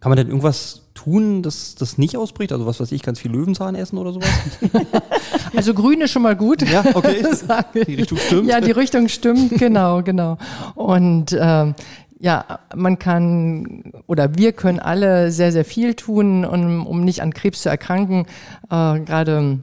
Kann 0.00 0.10
man 0.10 0.16
denn 0.16 0.26
irgendwas 0.26 0.82
tun, 0.94 1.42
dass 1.42 1.76
das 1.76 1.98
nicht 1.98 2.16
ausbricht? 2.16 2.52
Also 2.52 2.66
was 2.66 2.80
weiß 2.80 2.92
ich, 2.92 3.02
ganz 3.02 3.20
viel 3.20 3.30
Löwenzahn 3.30 3.74
essen 3.74 3.96
oder 3.96 4.12
sowas? 4.12 4.28
also 5.56 5.74
grün 5.74 6.00
ist 6.00 6.10
schon 6.10 6.22
mal 6.22 6.36
gut. 6.36 6.62
Ja, 6.62 6.84
okay. 6.94 7.24
die 7.86 7.94
Richtung 7.94 8.18
stimmt. 8.18 8.48
Ja, 8.48 8.60
die 8.60 8.70
Richtung 8.70 9.08
stimmt, 9.08 9.58
genau, 9.58 10.02
genau. 10.02 10.38
Und 10.74 11.36
ähm, 11.38 11.74
ja, 12.20 12.60
man 12.74 12.98
kann 12.98 13.92
oder 14.06 14.36
wir 14.36 14.52
können 14.52 14.80
alle 14.80 15.30
sehr, 15.30 15.52
sehr 15.52 15.64
viel 15.64 15.94
tun, 15.94 16.44
um, 16.44 16.86
um 16.86 17.02
nicht 17.02 17.22
an 17.22 17.34
Krebs 17.34 17.62
zu 17.62 17.68
erkranken. 17.68 18.26
Äh, 18.70 19.00
Gerade 19.00 19.60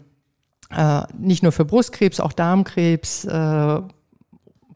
äh, 0.69 1.01
nicht 1.17 1.43
nur 1.43 1.51
für 1.51 1.65
Brustkrebs, 1.65 2.19
auch 2.19 2.34
Darmkrebs. 2.34 3.25
Äh, 3.25 3.82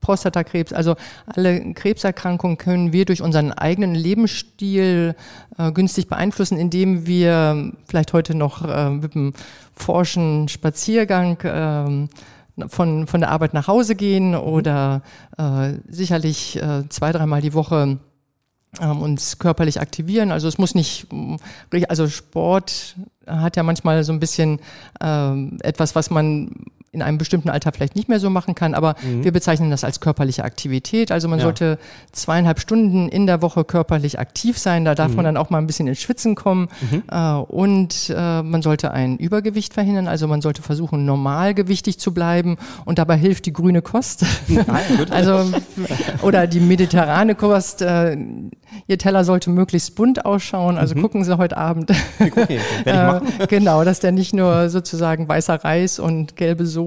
Prostatakrebs, 0.05 0.71
also 0.71 0.95
alle 1.25 1.73
Krebserkrankungen 1.73 2.59
können 2.59 2.93
wir 2.93 3.05
durch 3.05 3.23
unseren 3.23 3.51
eigenen 3.51 3.95
Lebensstil 3.95 5.15
äh, 5.57 5.71
günstig 5.71 6.07
beeinflussen, 6.07 6.59
indem 6.59 7.07
wir 7.07 7.71
vielleicht 7.87 8.13
heute 8.13 8.35
noch 8.35 8.63
äh, 8.63 8.91
mit 8.91 9.15
einem 9.15 9.33
forschen 9.73 10.47
Spaziergang 10.47 11.39
äh, 11.41 12.67
von, 12.67 13.07
von 13.07 13.19
der 13.19 13.31
Arbeit 13.31 13.55
nach 13.55 13.67
Hause 13.67 13.95
gehen 13.95 14.29
mhm. 14.29 14.35
oder 14.35 15.01
äh, 15.39 15.73
sicherlich 15.89 16.61
äh, 16.61 16.87
zwei, 16.89 17.11
dreimal 17.11 17.41
die 17.41 17.55
Woche 17.55 17.97
ähm, 18.79 19.01
uns 19.01 19.39
körperlich 19.39 19.81
aktivieren. 19.81 20.31
Also 20.31 20.47
es 20.47 20.59
muss 20.59 20.75
nicht, 20.75 21.07
also 21.87 22.07
Sport 22.07 22.95
hat 23.25 23.57
ja 23.57 23.63
manchmal 23.63 24.03
so 24.03 24.13
ein 24.13 24.19
bisschen 24.19 24.59
ähm, 25.01 25.57
etwas, 25.63 25.95
was 25.95 26.11
man 26.11 26.51
in 26.95 27.01
einem 27.01 27.17
bestimmten 27.17 27.49
Alter 27.49 27.71
vielleicht 27.71 27.95
nicht 27.95 28.09
mehr 28.09 28.19
so 28.19 28.29
machen 28.29 28.55
kann, 28.55 28.73
aber 28.73 28.95
mhm. 29.03 29.23
wir 29.23 29.31
bezeichnen 29.31 29.69
das 29.69 29.83
als 29.83 29.99
körperliche 29.99 30.43
Aktivität. 30.43 31.11
Also 31.11 31.27
man 31.27 31.39
ja. 31.39 31.43
sollte 31.43 31.77
zweieinhalb 32.11 32.59
Stunden 32.59 33.09
in 33.09 33.27
der 33.27 33.41
Woche 33.41 33.63
körperlich 33.65 34.17
aktiv 34.17 34.57
sein. 34.57 34.85
Da 34.85 34.95
darf 34.95 35.09
mhm. 35.09 35.17
man 35.17 35.25
dann 35.25 35.37
auch 35.37 35.49
mal 35.49 35.59
ein 35.59 35.67
bisschen 35.67 35.87
ins 35.87 35.99
Schwitzen 35.99 36.35
kommen. 36.35 36.69
Mhm. 36.89 37.03
Äh, 37.11 37.33
und 37.33 38.13
äh, 38.15 38.41
man 38.41 38.61
sollte 38.61 38.91
ein 38.91 39.17
Übergewicht 39.17 39.73
verhindern. 39.73 40.07
Also 40.07 40.27
man 40.27 40.41
sollte 40.41 40.61
versuchen, 40.61 41.05
normalgewichtig 41.05 41.99
zu 41.99 42.13
bleiben. 42.13 42.57
Und 42.85 42.97
dabei 42.97 43.17
hilft 43.17 43.45
die 43.45 43.53
grüne 43.53 43.81
Kost. 43.81 44.25
also 45.09 45.51
oder 46.21 46.47
die 46.47 46.61
mediterrane 46.61 47.35
Kost. 47.35 47.81
Äh, 47.81 48.17
Ihr 48.87 48.97
Teller 48.97 49.23
sollte 49.23 49.49
möglichst 49.49 49.95
bunt 49.95 50.25
ausschauen. 50.25 50.77
Also 50.77 50.95
mhm. 50.95 51.01
gucken 51.01 51.23
Sie 51.23 51.37
heute 51.37 51.57
Abend. 51.57 51.91
Okay, 52.19 52.59
äh, 52.85 53.19
genau, 53.47 53.83
dass 53.83 53.99
der 53.99 54.11
nicht 54.11 54.33
nur 54.33 54.69
sozusagen 54.69 55.27
weißer 55.27 55.63
Reis 55.63 55.99
und 55.99 56.35
gelbe 56.35 56.65
Soße 56.65 56.84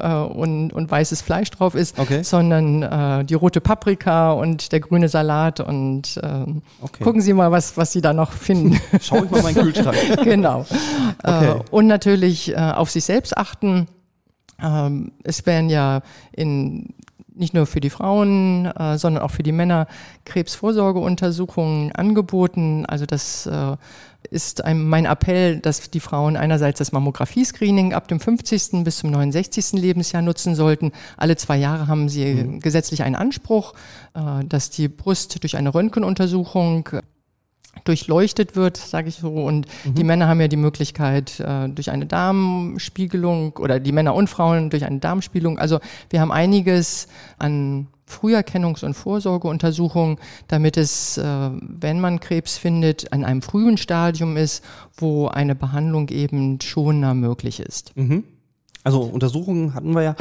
äh, 0.00 0.32
und, 0.34 0.72
und 0.72 0.90
weißes 0.90 1.22
Fleisch 1.22 1.50
drauf 1.50 1.74
ist, 1.74 1.98
okay. 1.98 2.22
sondern 2.22 2.82
äh, 2.82 3.24
die 3.24 3.34
rote 3.34 3.60
Paprika 3.60 4.32
und 4.32 4.72
der 4.72 4.80
grüne 4.80 5.08
Salat. 5.08 5.60
Und 5.60 6.20
ähm, 6.22 6.62
okay. 6.80 7.04
gucken 7.04 7.20
Sie 7.20 7.32
mal, 7.32 7.50
was, 7.50 7.76
was 7.76 7.92
Sie 7.92 8.00
da 8.00 8.12
noch 8.12 8.32
finden. 8.32 8.80
Schau 9.00 9.24
ich 9.24 9.30
mal 9.30 9.42
meinen 9.42 9.56
Kühlschrank. 9.56 9.96
genau. 10.24 10.64
Äh, 11.22 11.54
und 11.70 11.86
natürlich 11.86 12.52
äh, 12.52 12.56
auf 12.56 12.90
sich 12.90 13.04
selbst 13.04 13.36
achten. 13.36 13.88
Ähm, 14.62 15.12
es 15.24 15.46
werden 15.46 15.70
ja 15.70 16.02
in 16.32 16.94
nicht 17.36 17.54
nur 17.54 17.66
für 17.66 17.80
die 17.80 17.90
Frauen, 17.90 18.66
äh, 18.66 18.98
sondern 18.98 19.22
auch 19.22 19.30
für 19.30 19.42
die 19.42 19.52
Männer 19.52 19.86
Krebsvorsorgeuntersuchungen 20.24 21.92
angeboten. 21.92 22.84
Also 22.86 23.06
das 23.06 23.46
äh, 23.46 23.76
ist 24.30 24.64
ein, 24.64 24.88
mein 24.88 25.04
Appell, 25.04 25.58
dass 25.58 25.90
die 25.90 26.00
Frauen 26.00 26.36
einerseits 26.36 26.78
das 26.78 26.92
Mammographie-Screening 26.92 27.94
ab 27.94 28.08
dem 28.08 28.20
50. 28.20 28.84
bis 28.84 28.98
zum 28.98 29.10
69. 29.10 29.72
Lebensjahr 29.80 30.22
nutzen 30.22 30.54
sollten. 30.54 30.92
Alle 31.16 31.36
zwei 31.36 31.56
Jahre 31.56 31.88
haben 31.88 32.08
sie 32.08 32.34
mhm. 32.34 32.60
gesetzlich 32.60 33.02
einen 33.02 33.16
Anspruch, 33.16 33.74
äh, 34.14 34.44
dass 34.44 34.70
die 34.70 34.88
Brust 34.88 35.42
durch 35.42 35.56
eine 35.56 35.74
Röntgenuntersuchung 35.74 36.88
durchleuchtet 37.84 38.56
wird, 38.56 38.76
sage 38.76 39.08
ich 39.08 39.16
so. 39.16 39.32
Und 39.32 39.66
mhm. 39.84 39.94
die 39.94 40.04
Männer 40.04 40.28
haben 40.28 40.40
ja 40.40 40.48
die 40.48 40.56
Möglichkeit 40.56 41.40
äh, 41.40 41.68
durch 41.68 41.90
eine 41.90 42.06
Darmspiegelung 42.06 43.56
oder 43.56 43.80
die 43.80 43.92
Männer 43.92 44.14
und 44.14 44.28
Frauen 44.28 44.70
durch 44.70 44.84
eine 44.84 44.98
Darmspiegelung. 44.98 45.58
Also 45.58 45.80
wir 46.10 46.20
haben 46.20 46.32
einiges 46.32 47.08
an 47.38 47.88
Früherkennungs- 48.08 48.84
und 48.84 48.94
Vorsorgeuntersuchungen, 48.94 50.18
damit 50.48 50.76
es, 50.76 51.18
äh, 51.18 51.50
wenn 51.60 52.00
man 52.00 52.20
Krebs 52.20 52.56
findet, 52.56 53.12
an 53.12 53.24
einem 53.24 53.42
frühen 53.42 53.76
Stadium 53.76 54.36
ist, 54.36 54.64
wo 54.96 55.28
eine 55.28 55.54
Behandlung 55.54 56.08
eben 56.08 56.60
schonender 56.60 57.14
möglich 57.14 57.60
ist. 57.60 57.96
Mhm. 57.96 58.24
Also 58.84 59.00
Untersuchungen 59.00 59.74
hatten 59.74 59.94
wir 59.94 60.02
ja. 60.02 60.16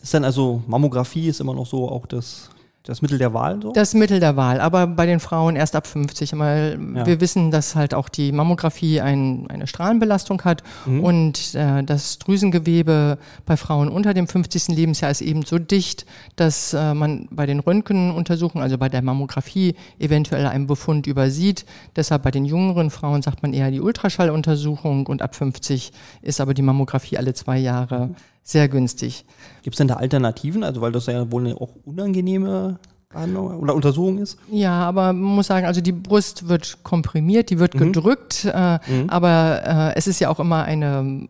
Ist 0.00 0.14
dann 0.14 0.24
also 0.24 0.62
Mammographie 0.68 1.28
ist 1.28 1.40
immer 1.40 1.54
noch 1.54 1.66
so 1.66 1.88
auch 1.88 2.06
das 2.06 2.50
das 2.86 3.02
Mittel 3.02 3.18
der 3.18 3.34
Wahl 3.34 3.60
so? 3.60 3.72
Das 3.72 3.94
Mittel 3.94 4.20
der 4.20 4.36
Wahl, 4.36 4.60
aber 4.60 4.86
bei 4.86 5.06
den 5.06 5.18
Frauen 5.20 5.56
erst 5.56 5.74
ab 5.74 5.86
50. 5.86 6.38
Weil 6.38 6.78
ja. 6.94 7.04
wir 7.04 7.20
wissen, 7.20 7.50
dass 7.50 7.74
halt 7.74 7.94
auch 7.94 8.08
die 8.08 8.30
Mammographie 8.32 9.00
ein, 9.00 9.46
eine 9.48 9.66
Strahlenbelastung 9.66 10.42
hat 10.42 10.62
mhm. 10.86 11.04
und 11.04 11.54
äh, 11.54 11.82
das 11.82 12.18
Drüsengewebe 12.18 13.18
bei 13.44 13.56
Frauen 13.56 13.88
unter 13.88 14.14
dem 14.14 14.28
50. 14.28 14.68
Lebensjahr 14.68 15.10
ist 15.10 15.20
eben 15.20 15.42
so 15.42 15.58
dicht, 15.58 16.06
dass 16.36 16.74
äh, 16.74 16.94
man 16.94 17.28
bei 17.30 17.46
den 17.46 17.58
Röntgenuntersuchungen, 17.60 18.62
also 18.62 18.78
bei 18.78 18.88
der 18.88 19.02
Mammographie, 19.02 19.74
eventuell 19.98 20.46
einen 20.46 20.68
Befund 20.68 21.06
übersieht. 21.06 21.66
Deshalb 21.96 22.22
bei 22.22 22.30
den 22.30 22.44
jüngeren 22.44 22.90
Frauen 22.90 23.22
sagt 23.22 23.42
man 23.42 23.52
eher 23.52 23.70
die 23.70 23.80
Ultraschalluntersuchung 23.80 25.06
und 25.06 25.22
ab 25.22 25.34
50 25.34 25.92
ist 26.22 26.40
aber 26.40 26.54
die 26.54 26.62
Mammographie 26.62 27.18
alle 27.18 27.34
zwei 27.34 27.58
Jahre. 27.58 28.06
Mhm 28.06 28.16
sehr 28.46 28.68
günstig. 28.68 29.24
Gibt 29.62 29.74
es 29.74 29.78
denn 29.78 29.88
da 29.88 29.94
Alternativen? 29.94 30.62
Also 30.62 30.80
weil 30.80 30.92
das 30.92 31.06
ja 31.06 31.30
wohl 31.30 31.44
eine 31.44 31.60
auch 31.60 31.74
unangenehme 31.84 32.78
Behandlung 33.10 33.58
oder 33.58 33.74
Untersuchung 33.74 34.18
ist? 34.18 34.38
Ja, 34.50 34.84
aber 34.84 35.12
man 35.12 35.34
muss 35.36 35.48
sagen, 35.48 35.66
also 35.66 35.80
die 35.80 35.92
Brust 35.92 36.48
wird 36.48 36.78
komprimiert, 36.84 37.50
die 37.50 37.58
wird 37.58 37.74
mhm. 37.74 37.78
gedrückt, 37.92 38.44
äh, 38.44 38.78
mhm. 38.86 39.08
aber 39.10 39.62
äh, 39.66 39.96
es 39.96 40.06
ist 40.06 40.20
ja 40.20 40.30
auch 40.30 40.40
immer 40.40 40.64
eine 40.64 41.26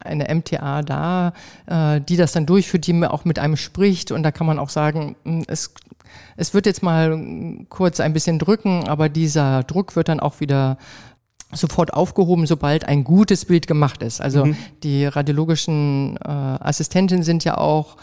eine 0.00 0.32
MTA 0.32 0.82
da, 0.82 1.32
äh, 1.66 2.00
die 2.00 2.16
das 2.16 2.32
dann 2.32 2.46
durchführt, 2.46 2.86
die 2.86 3.04
auch 3.04 3.24
mit 3.24 3.38
einem 3.40 3.56
spricht 3.56 4.12
und 4.12 4.22
da 4.22 4.30
kann 4.30 4.46
man 4.46 4.58
auch 4.58 4.70
sagen, 4.70 5.16
hm, 5.24 5.44
es, 5.48 5.74
es 6.36 6.54
wird 6.54 6.66
jetzt 6.66 6.82
mal 6.82 7.66
kurz 7.68 7.98
ein 8.00 8.12
bisschen 8.12 8.38
drücken, 8.38 8.88
aber 8.88 9.08
dieser 9.08 9.64
Druck 9.64 9.96
wird 9.96 10.08
dann 10.08 10.20
auch 10.20 10.40
wieder 10.40 10.78
sofort 11.52 11.94
aufgehoben, 11.94 12.46
sobald 12.46 12.84
ein 12.84 13.04
gutes 13.04 13.44
Bild 13.44 13.66
gemacht 13.66 14.02
ist. 14.02 14.20
Also 14.20 14.46
mhm. 14.46 14.56
die 14.82 15.06
radiologischen 15.06 16.16
äh, 16.18 16.28
Assistentinnen 16.28 17.24
sind 17.24 17.44
ja 17.44 17.56
auch 17.56 17.96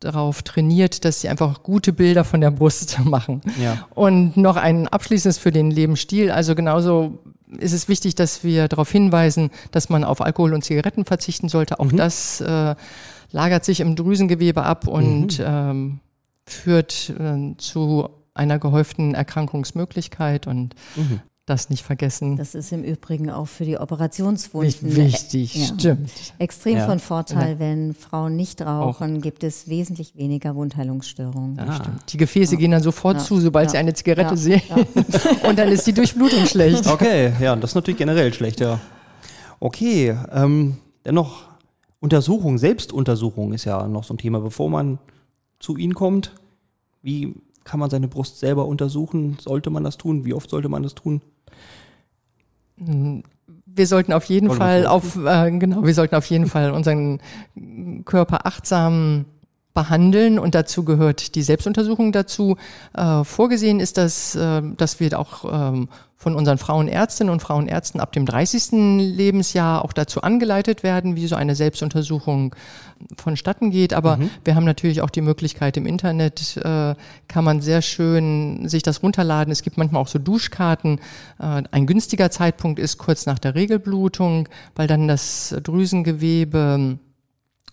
darauf 0.00 0.42
trainiert, 0.42 1.04
dass 1.04 1.20
sie 1.20 1.28
einfach 1.28 1.62
gute 1.62 1.92
Bilder 1.92 2.24
von 2.24 2.40
der 2.40 2.50
Brust 2.50 2.98
machen. 3.04 3.42
Ja. 3.60 3.86
Und 3.94 4.36
noch 4.36 4.56
ein 4.56 4.88
abschließendes 4.88 5.38
für 5.38 5.50
den 5.50 5.70
Lebensstil. 5.70 6.30
Also 6.30 6.54
genauso 6.54 7.18
ist 7.58 7.72
es 7.72 7.88
wichtig, 7.88 8.14
dass 8.14 8.44
wir 8.44 8.68
darauf 8.68 8.90
hinweisen, 8.90 9.50
dass 9.72 9.88
man 9.88 10.04
auf 10.04 10.20
Alkohol 10.20 10.54
und 10.54 10.64
Zigaretten 10.64 11.04
verzichten 11.04 11.48
sollte. 11.48 11.80
Auch 11.80 11.92
mhm. 11.92 11.96
das 11.96 12.40
äh, 12.40 12.74
lagert 13.32 13.64
sich 13.64 13.80
im 13.80 13.96
Drüsengewebe 13.96 14.62
ab 14.62 14.86
und 14.86 15.38
mhm. 15.38 15.44
ähm, 15.46 16.00
führt 16.46 17.12
äh, 17.18 17.56
zu 17.58 18.08
einer 18.34 18.58
gehäuften 18.58 19.14
Erkrankungsmöglichkeit 19.14 20.46
und 20.46 20.74
mhm 20.96 21.20
das 21.50 21.68
nicht 21.68 21.84
vergessen. 21.84 22.36
Das 22.36 22.54
ist 22.54 22.72
im 22.72 22.82
Übrigen 22.84 23.30
auch 23.30 23.48
für 23.48 23.64
die 23.64 23.76
Operationswunden 23.76 24.96
wichtig, 24.96 25.54
ja, 25.54 25.66
stimmt. 25.66 26.10
Extrem 26.38 26.78
ja. 26.78 26.86
von 26.86 26.98
Vorteil, 27.00 27.58
wenn 27.58 27.94
Frauen 27.94 28.36
nicht 28.36 28.62
rauchen, 28.62 29.18
auch. 29.18 29.22
gibt 29.22 29.44
es 29.44 29.68
wesentlich 29.68 30.16
weniger 30.16 30.54
Wundheilungsstörungen. 30.54 31.56
Ja, 31.56 31.74
stimmt. 31.74 32.12
Die 32.12 32.16
Gefäße 32.16 32.56
gehen 32.56 32.70
dann 32.70 32.82
sofort 32.82 33.20
zu, 33.20 33.40
sobald 33.40 33.70
sie 33.70 33.78
eine 33.78 33.92
Zigarette 33.92 34.36
sehen. 34.36 34.62
Und 35.48 35.58
dann 35.58 35.68
ist 35.68 35.86
die 35.86 35.92
Durchblutung 35.92 36.46
schlecht. 36.46 36.86
Okay, 36.86 37.32
ja, 37.40 37.54
das 37.56 37.72
ist 37.72 37.74
natürlich 37.74 37.98
generell 37.98 38.32
schlecht, 38.32 38.60
ja. 38.60 38.80
Okay, 39.58 40.16
ähm, 40.32 40.78
dennoch 41.04 41.42
Untersuchung, 42.00 42.56
Selbstuntersuchung 42.56 43.52
ist 43.52 43.64
ja 43.66 43.86
noch 43.86 44.04
so 44.04 44.14
ein 44.14 44.18
Thema, 44.18 44.40
bevor 44.40 44.70
man 44.70 44.98
zu 45.58 45.76
Ihnen 45.76 45.94
kommt. 45.94 46.32
Wie 47.02 47.34
kann 47.64 47.80
man 47.80 47.90
seine 47.90 48.08
Brust 48.08 48.38
selber 48.38 48.66
untersuchen? 48.66 49.36
Sollte 49.40 49.70
man 49.70 49.84
das 49.84 49.96
tun? 49.96 50.24
Wie 50.24 50.34
oft 50.34 50.50
sollte 50.50 50.68
man 50.68 50.82
das 50.82 50.94
tun? 50.94 51.20
Wir 52.76 53.86
sollten 53.86 54.12
auf 54.12 54.24
jeden 54.24 54.50
Fall 54.50 54.86
auf 54.86 55.16
äh, 55.16 55.50
genau, 55.58 55.84
wir 55.84 55.94
sollten 55.94 56.14
auf 56.14 56.26
jeden 56.26 56.46
Fall 56.46 56.70
unseren 56.72 57.20
Körper 58.04 58.46
achtsam 58.46 59.26
behandeln 59.74 60.38
und 60.38 60.54
dazu 60.54 60.84
gehört 60.84 61.34
die 61.34 61.42
Selbstuntersuchung 61.42 62.12
dazu. 62.12 62.56
Äh, 62.96 63.24
vorgesehen 63.24 63.80
ist 63.80 63.96
das, 63.96 64.34
äh, 64.34 64.62
dass 64.76 65.00
wir 65.00 65.18
auch 65.18 65.44
ähm, 65.72 65.88
von 66.20 66.34
unseren 66.34 66.58
Frauenärztinnen 66.58 67.32
und 67.32 67.40
Frauenärzten 67.40 67.98
ab 67.98 68.12
dem 68.12 68.26
30. 68.26 68.72
Lebensjahr 68.98 69.82
auch 69.82 69.94
dazu 69.94 70.20
angeleitet 70.20 70.82
werden, 70.82 71.16
wie 71.16 71.26
so 71.26 71.34
eine 71.34 71.54
Selbstuntersuchung 71.54 72.54
vonstatten 73.16 73.70
geht. 73.70 73.94
Aber 73.94 74.18
mhm. 74.18 74.28
wir 74.44 74.54
haben 74.54 74.66
natürlich 74.66 75.00
auch 75.00 75.08
die 75.08 75.22
Möglichkeit 75.22 75.78
im 75.78 75.86
Internet, 75.86 76.58
äh, 76.58 76.94
kann 77.26 77.44
man 77.44 77.62
sehr 77.62 77.80
schön 77.80 78.68
sich 78.68 78.82
das 78.82 79.02
runterladen. 79.02 79.50
Es 79.50 79.62
gibt 79.62 79.78
manchmal 79.78 80.02
auch 80.02 80.08
so 80.08 80.18
Duschkarten. 80.18 80.98
Äh, 81.38 81.62
ein 81.70 81.86
günstiger 81.86 82.30
Zeitpunkt 82.30 82.78
ist 82.78 82.98
kurz 82.98 83.24
nach 83.24 83.38
der 83.38 83.54
Regelblutung, 83.54 84.46
weil 84.74 84.88
dann 84.88 85.08
das 85.08 85.56
Drüsengewebe 85.62 86.98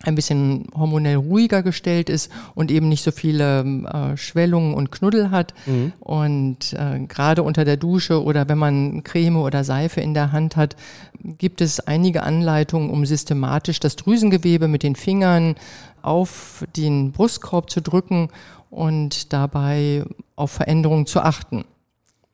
ein 0.04 0.16
bisschen 0.16 0.68
hormonell 0.76 1.16
ruhiger 1.16 1.64
gestellt 1.64 2.10
ist 2.10 2.32
und 2.54 2.72
eben 2.72 2.88
nicht 2.88 3.04
so 3.04 3.12
viele 3.12 3.62
äh, 3.62 4.18
Schwellungen 4.18 4.74
und 4.74 4.92
Knuddel 4.92 5.32
hat. 5.32 5.54
Mhm. 5.66 5.94
Und 6.00 6.74
äh, 6.74 7.00
gerade 7.08 7.44
unter 7.44 7.66
der 7.66 7.78
Dusche 7.78 8.24
oder 8.24 8.48
wenn 8.48 8.58
man 8.58 9.04
Creme 9.04 9.38
oder 9.38 9.64
Seife 9.64 10.02
in 10.02 10.14
der 10.14 10.32
Hand 10.32 10.56
hat, 10.56 10.76
gibt 11.24 11.62
es 11.62 11.80
einige 11.80 12.24
Anleitungen, 12.24 12.90
um 12.90 13.06
systematisch 13.06 13.80
das 13.80 13.96
Drüsengewebe 13.96 14.68
mit 14.68 14.84
den 14.84 14.96
Fingern 14.96 15.56
auf 16.02 16.64
den 16.76 17.12
Brustkorb 17.12 17.70
zu 17.70 17.82
drücken 17.82 18.30
und 18.70 19.34
dabei 19.34 20.06
auf 20.36 20.52
Veränderungen 20.52 21.08
zu 21.08 21.22
achten. 21.22 21.66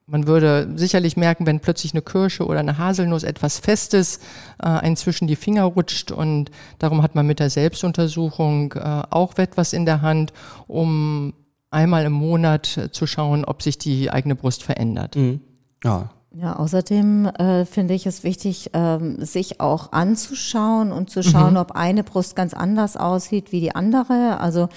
Man 0.05 0.27
würde 0.27 0.69
sicherlich 0.75 1.15
merken, 1.15 1.45
wenn 1.45 1.61
plötzlich 1.61 1.93
eine 1.93 2.01
Kirsche 2.01 2.45
oder 2.45 2.59
eine 2.59 2.77
Haselnuss 2.77 3.23
etwas 3.23 3.59
Festes 3.59 4.19
äh, 4.61 4.67
einen 4.67 4.97
zwischen 4.97 5.27
die 5.27 5.37
Finger 5.37 5.63
rutscht 5.63 6.11
und 6.11 6.51
darum 6.79 7.01
hat 7.01 7.15
man 7.15 7.25
mit 7.25 7.39
der 7.39 7.49
Selbstuntersuchung 7.49 8.73
äh, 8.73 9.03
auch 9.09 9.37
etwas 9.37 9.71
in 9.71 9.85
der 9.85 10.01
Hand, 10.01 10.33
um 10.67 11.33
einmal 11.71 12.05
im 12.05 12.13
Monat 12.13 12.89
zu 12.91 13.07
schauen, 13.07 13.45
ob 13.45 13.61
sich 13.61 13.77
die 13.77 14.11
eigene 14.11 14.35
Brust 14.35 14.63
verändert. 14.63 15.15
Mhm. 15.15 15.39
Ja. 15.83 16.09
Ja, 16.35 16.55
außerdem 16.55 17.27
äh, 17.27 17.65
finde 17.65 17.93
ich 17.93 18.07
es 18.07 18.23
wichtig, 18.23 18.71
ähm, 18.73 19.23
sich 19.23 19.59
auch 19.59 19.91
anzuschauen 19.91 20.91
und 20.91 21.11
zu 21.11 21.21
schauen, 21.21 21.51
mhm. 21.51 21.59
ob 21.59 21.73
eine 21.73 22.03
Brust 22.03 22.35
ganz 22.35 22.55
anders 22.55 22.97
aussieht 22.97 23.51
wie 23.51 23.59
die 23.59 23.75
andere. 23.75 24.39
Also 24.39 24.67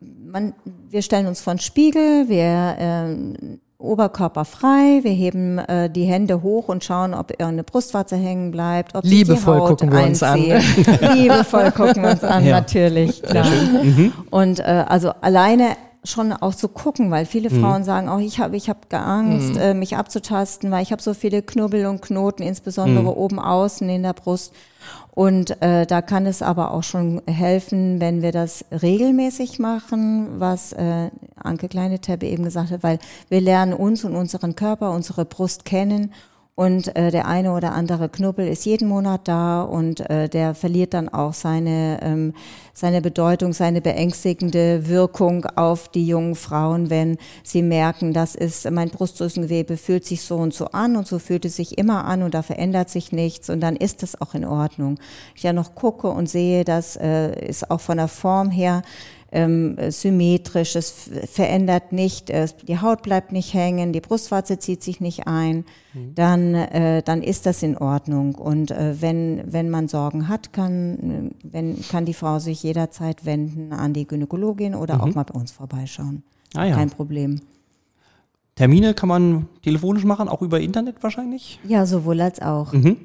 man, 0.00 0.54
wir 0.88 1.02
stellen 1.02 1.26
uns 1.26 1.42
vor 1.42 1.52
den 1.52 1.60
Spiegel, 1.60 2.30
wir 2.30 2.76
äh, 2.78 3.58
Oberkörper 3.80 4.44
frei, 4.44 5.00
wir 5.02 5.10
heben 5.12 5.58
äh, 5.58 5.88
die 5.90 6.04
Hände 6.04 6.42
hoch 6.42 6.68
und 6.68 6.84
schauen, 6.84 7.14
ob 7.14 7.30
irgendeine 7.30 7.64
Brustwarze 7.64 8.16
hängen 8.16 8.50
bleibt, 8.50 8.94
ob 8.94 9.02
sich 9.04 9.10
Liebevoll 9.12 9.54
die 9.56 9.60
Haut 9.62 9.68
gucken 9.70 9.92
wir 9.92 10.04
uns 10.04 10.22
an. 10.22 10.38
Liebevoll 11.14 11.70
gucken 11.72 12.02
wir 12.02 12.10
uns 12.10 12.24
an, 12.24 12.44
Ja. 12.44 12.56
natürlich. 12.60 13.22
Klar. 13.22 13.46
Und 14.30 14.60
äh, 14.60 14.84
also 14.86 15.12
alleine 15.20 15.76
schon 16.04 16.32
auch 16.32 16.54
zu 16.54 16.68
gucken, 16.68 17.10
weil 17.10 17.26
viele 17.26 17.50
Frauen 17.50 17.84
sagen, 17.84 18.08
oh, 18.08 18.18
ich 18.18 18.40
habe 18.40 18.56
ich 18.56 18.70
hab 18.70 18.92
Angst, 18.92 19.56
äh, 19.56 19.74
mich 19.74 19.96
abzutasten, 19.96 20.70
weil 20.70 20.82
ich 20.82 20.92
habe 20.92 21.02
so 21.02 21.12
viele 21.12 21.42
Knubbel 21.42 21.86
und 21.86 22.00
Knoten, 22.00 22.42
insbesondere 22.42 23.16
oben 23.16 23.38
außen 23.38 23.88
in 23.88 24.02
der 24.02 24.14
Brust. 24.14 24.54
Und 25.12 25.60
äh, 25.60 25.86
da 25.86 26.00
kann 26.00 26.24
es 26.24 26.40
aber 26.40 26.72
auch 26.72 26.82
schon 26.82 27.20
helfen, 27.26 28.00
wenn 28.00 28.22
wir 28.22 28.32
das 28.32 28.64
regelmäßig 28.70 29.58
machen, 29.58 30.40
was 30.40 30.72
äh, 30.72 31.10
Anke 31.36 31.68
Kleine-Teppe 31.68 32.26
eben 32.26 32.44
gesagt 32.44 32.70
hat, 32.70 32.82
weil 32.82 32.98
wir 33.28 33.40
lernen 33.40 33.74
uns 33.74 34.04
und 34.04 34.16
unseren 34.16 34.56
Körper, 34.56 34.92
unsere 34.92 35.26
Brust 35.26 35.64
kennen 35.64 36.12
und 36.60 36.94
äh, 36.94 37.10
der 37.10 37.26
eine 37.26 37.54
oder 37.54 37.72
andere 37.72 38.10
Knubbel 38.10 38.46
ist 38.46 38.66
jeden 38.66 38.86
Monat 38.86 39.22
da 39.24 39.62
und 39.62 40.00
äh, 40.10 40.28
der 40.28 40.54
verliert 40.54 40.92
dann 40.92 41.08
auch 41.08 41.32
seine, 41.32 41.98
ähm, 42.02 42.34
seine 42.74 43.00
Bedeutung, 43.00 43.54
seine 43.54 43.80
beängstigende 43.80 44.86
Wirkung 44.86 45.46
auf 45.56 45.88
die 45.88 46.06
jungen 46.06 46.34
Frauen, 46.34 46.90
wenn 46.90 47.16
sie 47.42 47.62
merken, 47.62 48.12
das 48.12 48.34
ist, 48.34 48.70
mein 48.70 48.90
Brustdrüsengewebe 48.90 49.78
fühlt 49.78 50.04
sich 50.04 50.20
so 50.20 50.36
und 50.36 50.52
so 50.52 50.66
an 50.66 50.96
und 50.96 51.06
so 51.06 51.18
fühlt 51.18 51.46
es 51.46 51.56
sich 51.56 51.78
immer 51.78 52.04
an 52.04 52.22
und 52.22 52.34
da 52.34 52.42
verändert 52.42 52.90
sich 52.90 53.10
nichts 53.10 53.48
und 53.48 53.60
dann 53.60 53.74
ist 53.74 54.02
das 54.02 54.20
auch 54.20 54.34
in 54.34 54.44
Ordnung. 54.44 54.98
Ich 55.34 55.44
ja 55.44 55.54
noch 55.54 55.74
gucke 55.74 56.10
und 56.10 56.28
sehe, 56.28 56.64
das 56.64 56.94
äh, 56.96 57.42
ist 57.42 57.70
auch 57.70 57.80
von 57.80 57.96
der 57.96 58.08
Form 58.08 58.50
her 58.50 58.82
ähm, 59.32 59.76
symmetrisch, 59.90 60.76
es 60.76 61.10
verändert 61.30 61.92
nicht, 61.92 62.30
äh, 62.30 62.48
die 62.66 62.80
Haut 62.80 63.02
bleibt 63.02 63.32
nicht 63.32 63.54
hängen, 63.54 63.92
die 63.92 64.00
Brustwarze 64.00 64.58
zieht 64.58 64.82
sich 64.82 65.00
nicht 65.00 65.26
ein, 65.26 65.64
dann, 66.14 66.54
äh, 66.54 67.02
dann 67.02 67.22
ist 67.22 67.46
das 67.46 67.62
in 67.62 67.76
Ordnung. 67.76 68.34
Und 68.34 68.70
äh, 68.70 69.00
wenn, 69.00 69.42
wenn 69.46 69.70
man 69.70 69.88
Sorgen 69.88 70.28
hat, 70.28 70.52
kann, 70.52 71.32
äh, 71.42 71.48
wenn, 71.50 71.80
kann 71.88 72.04
die 72.04 72.14
Frau 72.14 72.38
sich 72.38 72.62
jederzeit 72.62 73.24
wenden 73.24 73.72
an 73.72 73.92
die 73.92 74.06
Gynäkologin 74.06 74.74
oder 74.74 75.02
auch 75.02 75.14
mal 75.14 75.24
bei 75.24 75.38
uns 75.38 75.52
vorbeischauen. 75.52 76.22
Ah 76.54 76.64
ja. 76.64 76.74
Kein 76.74 76.90
Problem. 76.90 77.40
Termine 78.56 78.94
kann 78.94 79.08
man 79.08 79.46
telefonisch 79.62 80.04
machen, 80.04 80.28
auch 80.28 80.42
über 80.42 80.60
Internet 80.60 81.02
wahrscheinlich. 81.02 81.60
Ja, 81.66 81.86
sowohl 81.86 82.20
als 82.20 82.42
auch. 82.42 82.72
Mhm. 82.72 82.96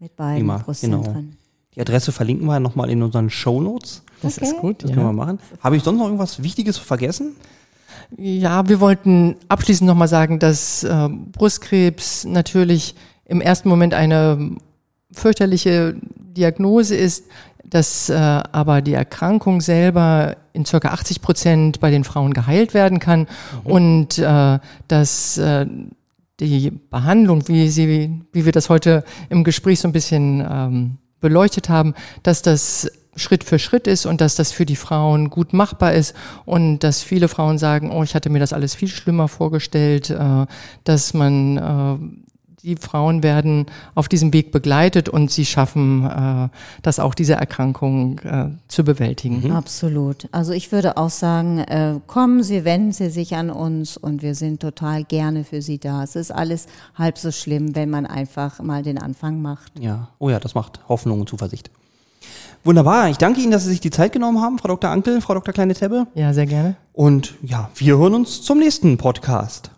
Mit 0.00 0.16
beiden 0.16 0.40
Prima, 0.40 0.58
Brustzentren. 0.58 1.36
Die 1.76 1.80
Adresse 1.80 2.12
verlinken 2.12 2.46
wir 2.46 2.60
nochmal 2.60 2.90
in 2.90 3.02
unseren 3.02 3.30
Shownotes. 3.30 4.02
Das 4.22 4.38
Okay. 4.38 4.46
ist 4.46 4.56
gut. 4.58 4.82
Das 4.82 4.90
ja. 4.90 4.96
können 4.96 5.08
wir 5.08 5.12
machen. 5.12 5.38
Habe 5.60 5.76
ich 5.76 5.82
sonst 5.82 5.98
noch 5.98 6.06
irgendwas 6.06 6.42
Wichtiges 6.42 6.78
vergessen? 6.78 7.34
Ja, 8.16 8.68
wir 8.68 8.80
wollten 8.80 9.36
abschließend 9.48 9.86
nochmal 9.88 10.08
sagen, 10.08 10.38
dass 10.38 10.84
äh, 10.84 11.08
Brustkrebs 11.32 12.24
natürlich 12.24 12.94
im 13.24 13.40
ersten 13.40 13.68
Moment 13.68 13.94
eine 13.94 14.56
fürchterliche 15.12 15.96
Diagnose 16.16 16.94
ist, 16.96 17.24
dass 17.64 18.08
äh, 18.10 18.14
aber 18.14 18.82
die 18.82 18.92
Erkrankung 18.92 19.60
selber 19.60 20.36
in 20.52 20.64
circa 20.64 20.88
80 20.90 21.22
Prozent 21.22 21.80
bei 21.80 21.90
den 21.90 22.04
Frauen 22.04 22.34
geheilt 22.34 22.74
werden 22.74 22.98
kann 23.00 23.26
und 23.64 24.18
äh, 24.18 24.58
dass 24.86 25.38
äh, 25.38 25.66
die 26.40 26.70
Behandlung, 26.70 27.48
wie 27.48 27.68
sie, 27.68 28.10
wie 28.32 28.44
wir 28.44 28.52
das 28.52 28.68
heute 28.68 29.04
im 29.30 29.44
Gespräch 29.44 29.80
so 29.80 29.88
ein 29.88 29.92
bisschen 29.92 30.44
ähm, 30.48 30.98
beleuchtet 31.24 31.70
haben, 31.70 31.94
dass 32.22 32.42
das 32.42 32.90
Schritt 33.16 33.44
für 33.44 33.58
Schritt 33.58 33.86
ist 33.86 34.04
und 34.04 34.20
dass 34.20 34.34
das 34.34 34.52
für 34.52 34.66
die 34.66 34.76
Frauen 34.76 35.30
gut 35.30 35.54
machbar 35.54 35.94
ist 35.94 36.14
und 36.44 36.80
dass 36.80 37.02
viele 37.02 37.28
Frauen 37.28 37.56
sagen, 37.56 37.90
oh, 37.90 38.02
ich 38.02 38.14
hatte 38.14 38.28
mir 38.28 38.40
das 38.40 38.52
alles 38.52 38.74
viel 38.74 38.88
schlimmer 38.88 39.28
vorgestellt, 39.28 40.10
äh, 40.10 40.46
dass 40.84 41.14
man 41.14 41.56
äh, 41.56 42.23
die 42.64 42.76
Frauen 42.76 43.22
werden 43.22 43.66
auf 43.94 44.08
diesem 44.08 44.32
Weg 44.32 44.50
begleitet 44.50 45.08
und 45.08 45.30
sie 45.30 45.44
schaffen 45.44 46.06
äh, 46.06 46.48
das 46.82 46.98
auch, 46.98 47.14
diese 47.14 47.34
Erkrankung 47.34 48.18
äh, 48.20 48.46
zu 48.68 48.84
bewältigen. 48.84 49.52
Absolut. 49.52 50.28
Also 50.32 50.52
ich 50.52 50.72
würde 50.72 50.96
auch 50.96 51.10
sagen, 51.10 51.58
äh, 51.58 51.94
kommen 52.06 52.42
Sie, 52.42 52.64
wenden 52.64 52.92
Sie 52.92 53.10
sich 53.10 53.36
an 53.36 53.50
uns 53.50 53.96
und 53.96 54.22
wir 54.22 54.34
sind 54.34 54.60
total 54.60 55.04
gerne 55.04 55.44
für 55.44 55.60
Sie 55.60 55.78
da. 55.78 56.02
Es 56.02 56.16
ist 56.16 56.30
alles 56.30 56.66
halb 56.94 57.18
so 57.18 57.30
schlimm, 57.30 57.74
wenn 57.74 57.90
man 57.90 58.06
einfach 58.06 58.60
mal 58.60 58.82
den 58.82 58.98
Anfang 58.98 59.42
macht. 59.42 59.72
Ja. 59.78 60.08
Oh 60.18 60.30
ja, 60.30 60.40
das 60.40 60.54
macht 60.54 60.80
Hoffnung 60.88 61.20
und 61.20 61.28
Zuversicht. 61.28 61.70
Wunderbar. 62.64 63.10
Ich 63.10 63.18
danke 63.18 63.40
Ihnen, 63.40 63.50
dass 63.50 63.64
Sie 63.64 63.70
sich 63.70 63.80
die 63.80 63.90
Zeit 63.90 64.12
genommen 64.12 64.40
haben, 64.40 64.58
Frau 64.58 64.68
Dr. 64.68 64.90
Ankel, 64.90 65.20
Frau 65.20 65.34
Dr. 65.34 65.52
Kleine 65.52 65.74
Tebbe. 65.74 66.06
Ja, 66.14 66.32
sehr 66.32 66.46
gerne. 66.46 66.76
Und 66.94 67.34
ja, 67.42 67.68
wir 67.74 67.98
hören 67.98 68.14
uns 68.14 68.40
zum 68.40 68.58
nächsten 68.58 68.96
Podcast. 68.96 69.73